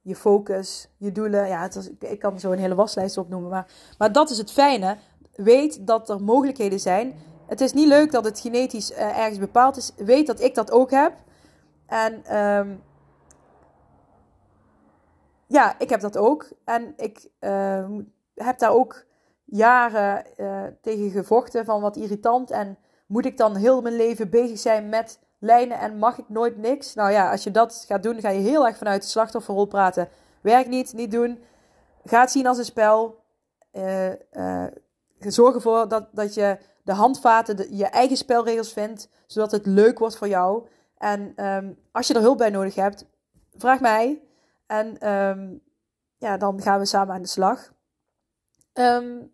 je 0.00 0.16
focus, 0.16 0.88
je 0.96 1.12
doelen. 1.12 1.48
Ja, 1.48 1.62
het 1.62 1.92
ik 1.98 2.18
kan 2.18 2.40
zo 2.40 2.52
een 2.52 2.58
hele 2.58 2.74
waslijst 2.74 3.18
opnoemen. 3.18 3.50
Maar, 3.50 3.66
maar 3.98 4.12
dat 4.12 4.30
is 4.30 4.38
het 4.38 4.50
fijne. 4.50 4.96
Weet 5.34 5.86
dat 5.86 6.08
er 6.08 6.22
mogelijkheden 6.22 6.80
zijn. 6.80 7.14
Het 7.46 7.60
is 7.60 7.72
niet 7.72 7.88
leuk 7.88 8.10
dat 8.12 8.24
het 8.24 8.40
genetisch 8.40 8.90
uh, 8.90 9.18
ergens 9.18 9.38
bepaald 9.38 9.76
is. 9.76 9.92
Weet 9.96 10.26
dat 10.26 10.40
ik 10.40 10.54
dat 10.54 10.70
ook 10.70 10.90
heb. 10.90 11.12
En 11.86 12.38
um, 12.38 12.82
ja, 15.46 15.78
ik 15.78 15.88
heb 15.88 16.00
dat 16.00 16.16
ook. 16.16 16.48
En 16.64 16.94
ik 16.96 17.28
uh, 17.40 17.88
heb 18.34 18.58
daar 18.58 18.72
ook 18.72 19.04
jaren 19.44 20.24
uh, 20.36 20.62
tegen 20.80 21.10
gevochten 21.10 21.64
van 21.64 21.80
wat 21.80 21.96
irritant. 21.96 22.50
En 22.50 22.78
moet 23.06 23.26
ik 23.26 23.36
dan 23.36 23.56
heel 23.56 23.80
mijn 23.80 23.96
leven 23.96 24.30
bezig 24.30 24.58
zijn 24.58 24.88
met 24.88 25.18
lijnen 25.44 25.78
en 25.78 25.98
mag 25.98 26.18
ik 26.18 26.28
nooit 26.28 26.56
niks. 26.56 26.94
Nou 26.94 27.10
ja, 27.10 27.30
als 27.30 27.44
je 27.44 27.50
dat 27.50 27.84
gaat 27.88 28.02
doen, 28.02 28.20
ga 28.20 28.28
je 28.28 28.40
heel 28.40 28.66
erg 28.66 28.76
vanuit 28.76 29.02
de 29.02 29.08
slachtofferrol 29.08 29.66
praten. 29.66 30.08
Werk 30.40 30.68
niet, 30.68 30.92
niet 30.92 31.10
doen. 31.10 31.42
Ga 32.04 32.20
het 32.20 32.30
zien 32.30 32.46
als 32.46 32.58
een 32.58 32.64
spel. 32.64 33.22
Uh, 33.72 34.10
uh, 34.32 34.66
zorg 35.18 35.54
ervoor 35.54 35.88
dat, 35.88 36.08
dat 36.12 36.34
je 36.34 36.58
de 36.82 36.92
handvaten, 36.92 37.76
je 37.76 37.86
eigen 37.86 38.16
spelregels 38.16 38.72
vindt, 38.72 39.08
zodat 39.26 39.50
het 39.50 39.66
leuk 39.66 39.98
wordt 39.98 40.16
voor 40.16 40.28
jou. 40.28 40.66
En 40.98 41.46
um, 41.46 41.78
als 41.92 42.06
je 42.06 42.14
er 42.14 42.20
hulp 42.20 42.38
bij 42.38 42.50
nodig 42.50 42.74
hebt, 42.74 43.04
vraag 43.56 43.80
mij. 43.80 44.22
En 44.66 45.10
um, 45.10 45.62
ja, 46.16 46.36
dan 46.36 46.62
gaan 46.62 46.78
we 46.78 46.84
samen 46.84 47.14
aan 47.14 47.22
de 47.22 47.28
slag. 47.28 47.72
Um, 48.72 49.32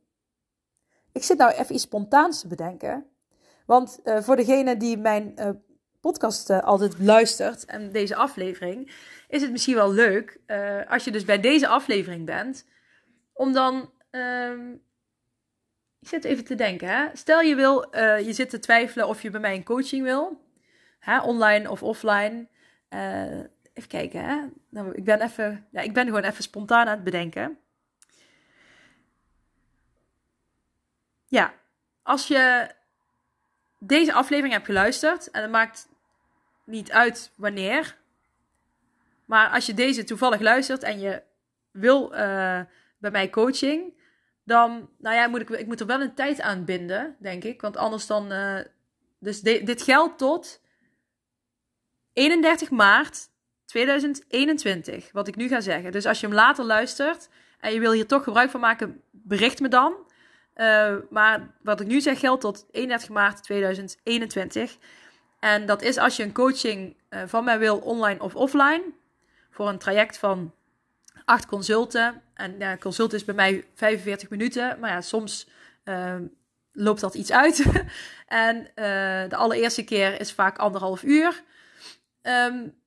ik 1.13 1.23
zit 1.23 1.39
nou 1.39 1.53
even 1.53 1.75
iets 1.75 1.83
spontaans 1.83 2.41
te 2.41 2.49
bedenken. 2.49 3.07
Want 3.67 4.01
uh, 4.05 4.21
voor 4.21 4.37
degene 4.37 4.77
die 4.77 4.99
mijn 4.99 5.35
podcast 6.01 6.51
uh, 6.51 6.63
altijd 6.63 6.99
luistert 6.99 7.65
en 7.65 7.93
deze 7.93 8.15
aflevering, 8.15 8.93
is 9.29 9.43
het 9.43 9.51
misschien 9.51 9.75
wel 9.75 9.93
leuk 9.93 10.41
uh, 10.47 10.91
als 10.91 11.05
je 11.05 11.11
dus 11.11 11.25
bij 11.25 11.41
deze 11.41 11.69
aflevering 11.69 12.27
bent, 12.27 12.67
om 13.33 13.53
dan. 13.53 13.93
Uh, 14.11 14.53
ik 16.01 16.09
zit 16.09 16.25
even 16.25 16.45
te 16.45 16.55
denken, 16.55 16.89
hè? 16.89 17.07
Stel 17.13 17.41
je 17.41 17.55
wil, 17.55 17.95
uh, 17.95 18.21
je 18.21 18.33
zit 18.33 18.51
te 18.51 18.59
twijfelen 18.59 19.09
of 19.09 19.23
je 19.23 19.31
bij 19.31 19.41
mij 19.41 19.55
een 19.55 19.65
coaching 19.65 20.03
wil, 20.03 20.45
hè? 20.99 21.21
online 21.21 21.71
of 21.71 21.83
offline. 21.83 22.49
even 23.73 23.89
kijken, 23.89 24.25
hè? 24.25 24.37
Nou, 24.69 24.95
ik 24.95 25.05
ben 25.05 25.21
even, 25.21 25.67
ja, 25.71 25.81
ik 25.81 25.95
ben 25.95 26.07
gewoon 26.07 26.23
even 26.23 26.43
spontaan 26.43 26.87
aan 26.87 26.95
het 26.95 27.05
bedenken. 27.05 27.59
Ja, 31.27 31.55
als 32.03 32.29
je 32.29 32.71
deze 33.79 34.13
aflevering 34.13 34.53
hebt 34.53 34.67
geluisterd 34.67 35.31
en 35.31 35.43
het 35.43 35.51
maakt 35.51 35.89
niet 36.71 36.93
uit 36.93 37.33
wanneer. 37.37 37.97
Maar 39.25 39.49
als 39.49 39.67
je 39.67 39.75
deze 39.75 40.05
toevallig 40.05 40.41
luistert 40.41 40.83
en 40.83 41.01
je 41.01 41.23
wil 41.71 42.13
uh, 42.13 42.61
bij 42.99 43.11
mij 43.11 43.31
coaching, 43.31 43.99
dan, 44.45 44.89
nou 44.99 45.17
ja, 45.17 45.29
moet 45.29 45.41
ik, 45.41 45.51
ik 45.51 45.67
moet 45.67 45.81
er 45.81 45.87
wel 45.87 46.01
een 46.01 46.15
tijd 46.15 46.41
aan 46.41 46.65
binden, 46.65 47.17
denk 47.19 47.45
ik. 47.45 47.61
Want 47.61 47.77
anders 47.77 48.07
dan, 48.07 48.33
uh, 48.33 48.61
dus 49.19 49.41
dit 49.41 49.83
geldt 49.83 50.19
tot 50.19 50.61
31 52.13 52.71
maart 52.71 53.29
2021, 53.65 55.13
wat 55.13 55.29
ik 55.29 55.37
nu 55.37 55.49
ga 55.49 55.61
zeggen. 55.61 55.93
Dus 55.93 56.07
als 56.07 56.21
je 56.21 56.27
hem 56.27 56.35
later 56.35 56.65
luistert 56.65 57.29
en 57.61 57.73
je 57.73 57.81
wil 57.81 57.93
hier 57.93 58.07
toch 58.07 58.25
gebruik 58.25 58.51
van 58.51 58.61
maken, 58.61 59.03
bericht 59.11 59.61
me 59.61 59.69
dan. 59.69 59.95
Uh, 60.57 60.97
maar 61.11 61.55
wat 61.63 61.81
ik 61.81 61.87
nu 61.87 62.01
zeg 62.01 62.21
geldt 62.21 62.41
tot 62.41 62.67
31 62.71 63.09
maart 63.09 63.43
2021. 63.43 64.77
En 65.41 65.67
dat 65.67 65.83
is 65.83 65.97
als 65.97 66.17
je 66.17 66.23
een 66.23 66.33
coaching 66.33 66.97
uh, 67.11 67.23
van 67.27 67.45
mij 67.45 67.59
wil, 67.59 67.79
online 67.79 68.21
of 68.21 68.35
offline, 68.35 68.83
voor 69.51 69.69
een 69.69 69.79
traject 69.79 70.19
van 70.19 70.55
acht 71.25 71.47
consulten. 71.47 72.23
En 72.35 72.79
consult 72.79 73.13
is 73.13 73.25
bij 73.25 73.35
mij 73.35 73.65
45 73.75 74.31
minuten, 74.31 74.79
maar 74.81 74.91
ja, 74.91 75.01
soms 75.01 75.49
uh, 75.85 76.15
loopt 76.73 77.01
dat 77.01 77.15
iets 77.15 77.33
uit. 77.33 77.67
en 78.27 78.57
uh, 78.57 79.29
de 79.29 79.37
allereerste 79.37 79.85
keer 79.85 80.21
is 80.21 80.33
vaak 80.33 80.59
anderhalf 80.59 81.03
uur. 81.03 81.43
Um, 82.23 82.79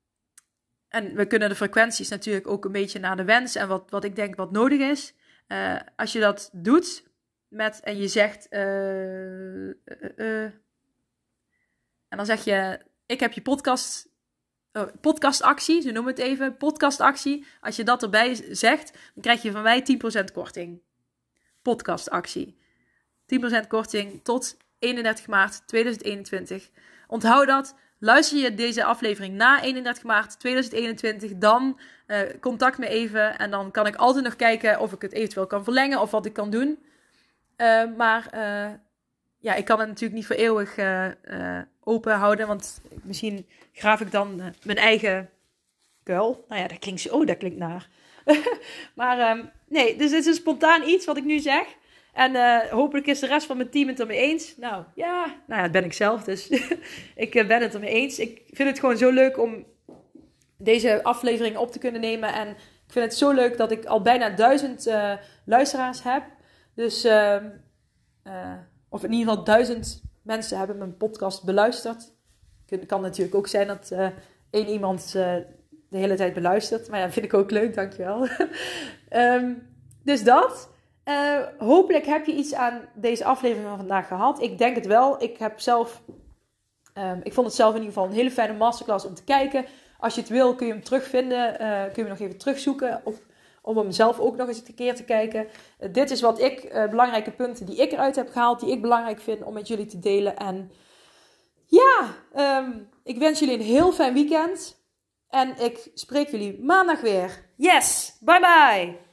en 0.89 1.15
we 1.15 1.25
kunnen 1.25 1.49
de 1.49 1.55
frequenties 1.55 2.09
natuurlijk 2.09 2.47
ook 2.47 2.65
een 2.65 2.71
beetje 2.71 2.99
naar 2.99 3.17
de 3.17 3.23
wens 3.23 3.55
en 3.55 3.67
wat, 3.67 3.89
wat 3.89 4.03
ik 4.03 4.15
denk 4.15 4.35
wat 4.35 4.51
nodig 4.51 4.79
is. 4.79 5.13
Uh, 5.47 5.75
als 5.95 6.11
je 6.11 6.19
dat 6.19 6.49
doet 6.53 7.03
met 7.47 7.79
en 7.79 7.97
je 7.97 8.07
zegt. 8.07 8.47
En 12.13 12.19
dan 12.19 12.27
zeg 12.27 12.43
je, 12.43 12.79
ik 13.05 13.19
heb 13.19 13.33
je 13.33 13.41
podcast, 13.41 14.09
uh, 14.73 14.83
podcastactie, 15.01 15.81
ze 15.81 15.91
noemen 15.91 16.13
het 16.13 16.21
even, 16.21 16.57
podcastactie. 16.57 17.45
Als 17.61 17.75
je 17.75 17.83
dat 17.83 18.03
erbij 18.03 18.45
zegt, 18.49 18.91
dan 19.13 19.23
krijg 19.23 19.41
je 19.41 19.51
van 19.51 19.61
mij 19.61 19.83
10% 20.21 20.31
korting. 20.33 20.81
Podcastactie. 21.61 22.57
10% 23.63 23.67
korting 23.67 24.23
tot 24.23 24.57
31 24.79 25.27
maart 25.27 25.67
2021. 25.67 26.69
Onthoud 27.07 27.47
dat. 27.47 27.75
Luister 27.99 28.37
je 28.37 28.53
deze 28.53 28.83
aflevering 28.83 29.35
na 29.35 29.61
31 29.61 30.03
maart 30.03 30.39
2021, 30.39 31.37
dan 31.37 31.79
uh, 32.07 32.19
contact 32.39 32.77
me 32.77 32.87
even. 32.87 33.37
En 33.37 33.51
dan 33.51 33.71
kan 33.71 33.87
ik 33.87 33.95
altijd 33.95 34.23
nog 34.23 34.35
kijken 34.35 34.79
of 34.79 34.93
ik 34.93 35.01
het 35.01 35.13
eventueel 35.13 35.47
kan 35.47 35.63
verlengen 35.63 36.01
of 36.01 36.11
wat 36.11 36.25
ik 36.25 36.33
kan 36.33 36.49
doen. 36.49 36.83
Uh, 37.57 37.95
maar 37.95 38.27
ja, 39.43 39.53
ik 39.55 39.65
kan 39.65 39.79
het 39.79 39.87
natuurlijk 39.87 40.15
niet 40.15 40.25
voor 40.25 40.35
eeuwig 40.35 40.77
open 41.83 42.13
houden. 42.13 42.47
Want 42.47 42.81
misschien 43.01 43.47
graaf 43.73 44.01
ik 44.01 44.11
dan 44.11 44.39
uh, 44.39 44.45
mijn 44.63 44.77
eigen 44.77 45.29
kuil. 46.03 46.45
Nou 46.47 46.61
ja, 46.61 46.67
dat 46.67 46.79
klinkt, 46.79 47.09
oh, 47.09 47.27
dat 47.27 47.37
klinkt 47.37 47.57
naar. 47.57 47.89
maar 48.95 49.37
um, 49.37 49.49
nee, 49.67 49.95
dus 49.97 50.09
dit 50.09 50.19
is 50.19 50.25
een 50.25 50.33
spontaan 50.33 50.87
iets 50.87 51.05
wat 51.05 51.17
ik 51.17 51.23
nu 51.23 51.39
zeg. 51.39 51.65
En 52.13 52.35
eh, 52.35 52.69
hopelijk 52.71 53.07
is 53.07 53.19
de 53.19 53.27
rest 53.27 53.45
van 53.45 53.57
mijn 53.57 53.69
team 53.69 53.87
het 53.87 53.99
ermee 53.99 54.17
eens. 54.17 54.57
Nou 54.57 54.83
ja, 54.95 55.25
nou 55.25 55.57
ja, 55.57 55.61
dat 55.61 55.71
ben 55.71 55.83
ik 55.83 55.93
zelf. 55.93 56.23
Dus 56.23 56.49
ik 57.15 57.35
eh, 57.35 57.47
ben 57.47 57.61
het 57.61 57.73
ermee 57.73 57.93
eens. 57.93 58.19
Ik 58.19 58.41
vind 58.51 58.69
het 58.69 58.79
gewoon 58.79 58.97
zo 58.97 59.09
leuk 59.09 59.39
om 59.39 59.65
deze 60.57 61.03
aflevering 61.03 61.57
op 61.57 61.71
te 61.71 61.79
kunnen 61.79 62.01
nemen. 62.01 62.33
En 62.33 62.49
ik 62.87 62.91
vind 62.91 63.05
het 63.05 63.15
zo 63.17 63.31
leuk 63.31 63.57
dat 63.57 63.71
ik 63.71 63.85
al 63.85 64.01
bijna 64.01 64.29
duizend 64.29 64.91
luisteraars 65.45 66.03
heb. 66.03 66.23
Dus, 66.75 67.03
ehm, 67.03 67.49
of 68.93 69.03
in 69.03 69.11
ieder 69.11 69.29
geval 69.29 69.43
duizend 69.43 70.03
mensen 70.21 70.57
hebben 70.57 70.77
mijn 70.77 70.97
podcast 70.97 71.43
beluisterd. 71.43 72.11
Het 72.65 72.85
kan 72.85 73.01
natuurlijk 73.01 73.35
ook 73.35 73.47
zijn 73.47 73.67
dat 73.67 73.91
één 74.49 74.67
iemand 74.67 75.11
de 75.89 75.97
hele 75.97 76.15
tijd 76.15 76.33
beluistert. 76.33 76.89
Maar 76.89 76.99
ja, 76.99 77.11
vind 77.11 77.25
ik 77.25 77.33
ook 77.33 77.51
leuk, 77.51 77.75
dankjewel. 77.75 78.27
um, 79.11 79.67
dus 80.09 80.23
dat. 80.23 80.69
Uh, 81.05 81.39
hopelijk 81.57 82.05
heb 82.05 82.25
je 82.25 82.33
iets 82.33 82.53
aan 82.53 82.81
deze 82.95 83.25
aflevering 83.25 83.67
van 83.67 83.77
vandaag 83.77 84.07
gehad. 84.07 84.41
Ik 84.41 84.57
denk 84.57 84.75
het 84.75 84.85
wel. 84.85 85.23
Ik 85.23 85.37
heb 85.37 85.59
zelf. 85.59 86.01
Um, 86.97 87.19
ik 87.23 87.33
vond 87.33 87.47
het 87.47 87.55
zelf 87.55 87.75
in 87.75 87.81
ieder 87.81 87.93
geval 87.93 88.09
een 88.09 88.15
hele 88.15 88.31
fijne 88.31 88.53
masterclass 88.53 89.05
om 89.05 89.13
te 89.13 89.23
kijken. 89.23 89.65
Als 89.97 90.15
je 90.15 90.21
het 90.21 90.29
wil, 90.29 90.55
kun 90.55 90.67
je 90.67 90.73
hem 90.73 90.83
terugvinden. 90.83 91.55
Kun 91.57 91.67
je 91.67 92.01
hem 92.01 92.07
nog 92.07 92.19
even 92.19 92.37
terugzoeken. 92.37 93.01
Of, 93.03 93.21
om 93.63 93.77
hem 93.77 93.91
zelf 93.91 94.19
ook 94.19 94.35
nog 94.35 94.47
eens 94.47 94.67
een 94.67 94.75
keer 94.75 94.95
te 94.95 95.03
kijken. 95.03 95.47
Uh, 95.79 95.93
dit 95.93 96.11
is 96.11 96.21
wat 96.21 96.39
ik, 96.41 96.87
belangrijke 96.89 97.31
punten 97.31 97.65
die 97.65 97.75
ik 97.75 97.91
eruit 97.91 98.15
heb 98.15 98.29
gehaald. 98.29 98.59
Die 98.59 98.71
ik 98.71 98.81
belangrijk 98.81 99.19
vind 99.19 99.43
om 99.43 99.53
met 99.53 99.67
jullie 99.67 99.85
te 99.85 99.99
delen. 99.99 100.37
En 100.37 100.71
ja, 101.65 102.15
um, 102.59 102.89
ik 103.03 103.17
wens 103.17 103.39
jullie 103.39 103.55
een 103.55 103.61
heel 103.61 103.91
fijn 103.91 104.13
weekend. 104.13 104.81
En 105.29 105.57
ik 105.59 105.91
spreek 105.93 106.29
jullie 106.29 106.63
maandag 106.63 107.01
weer. 107.01 107.45
Yes, 107.55 108.17
bye 108.19 108.39
bye. 108.39 109.12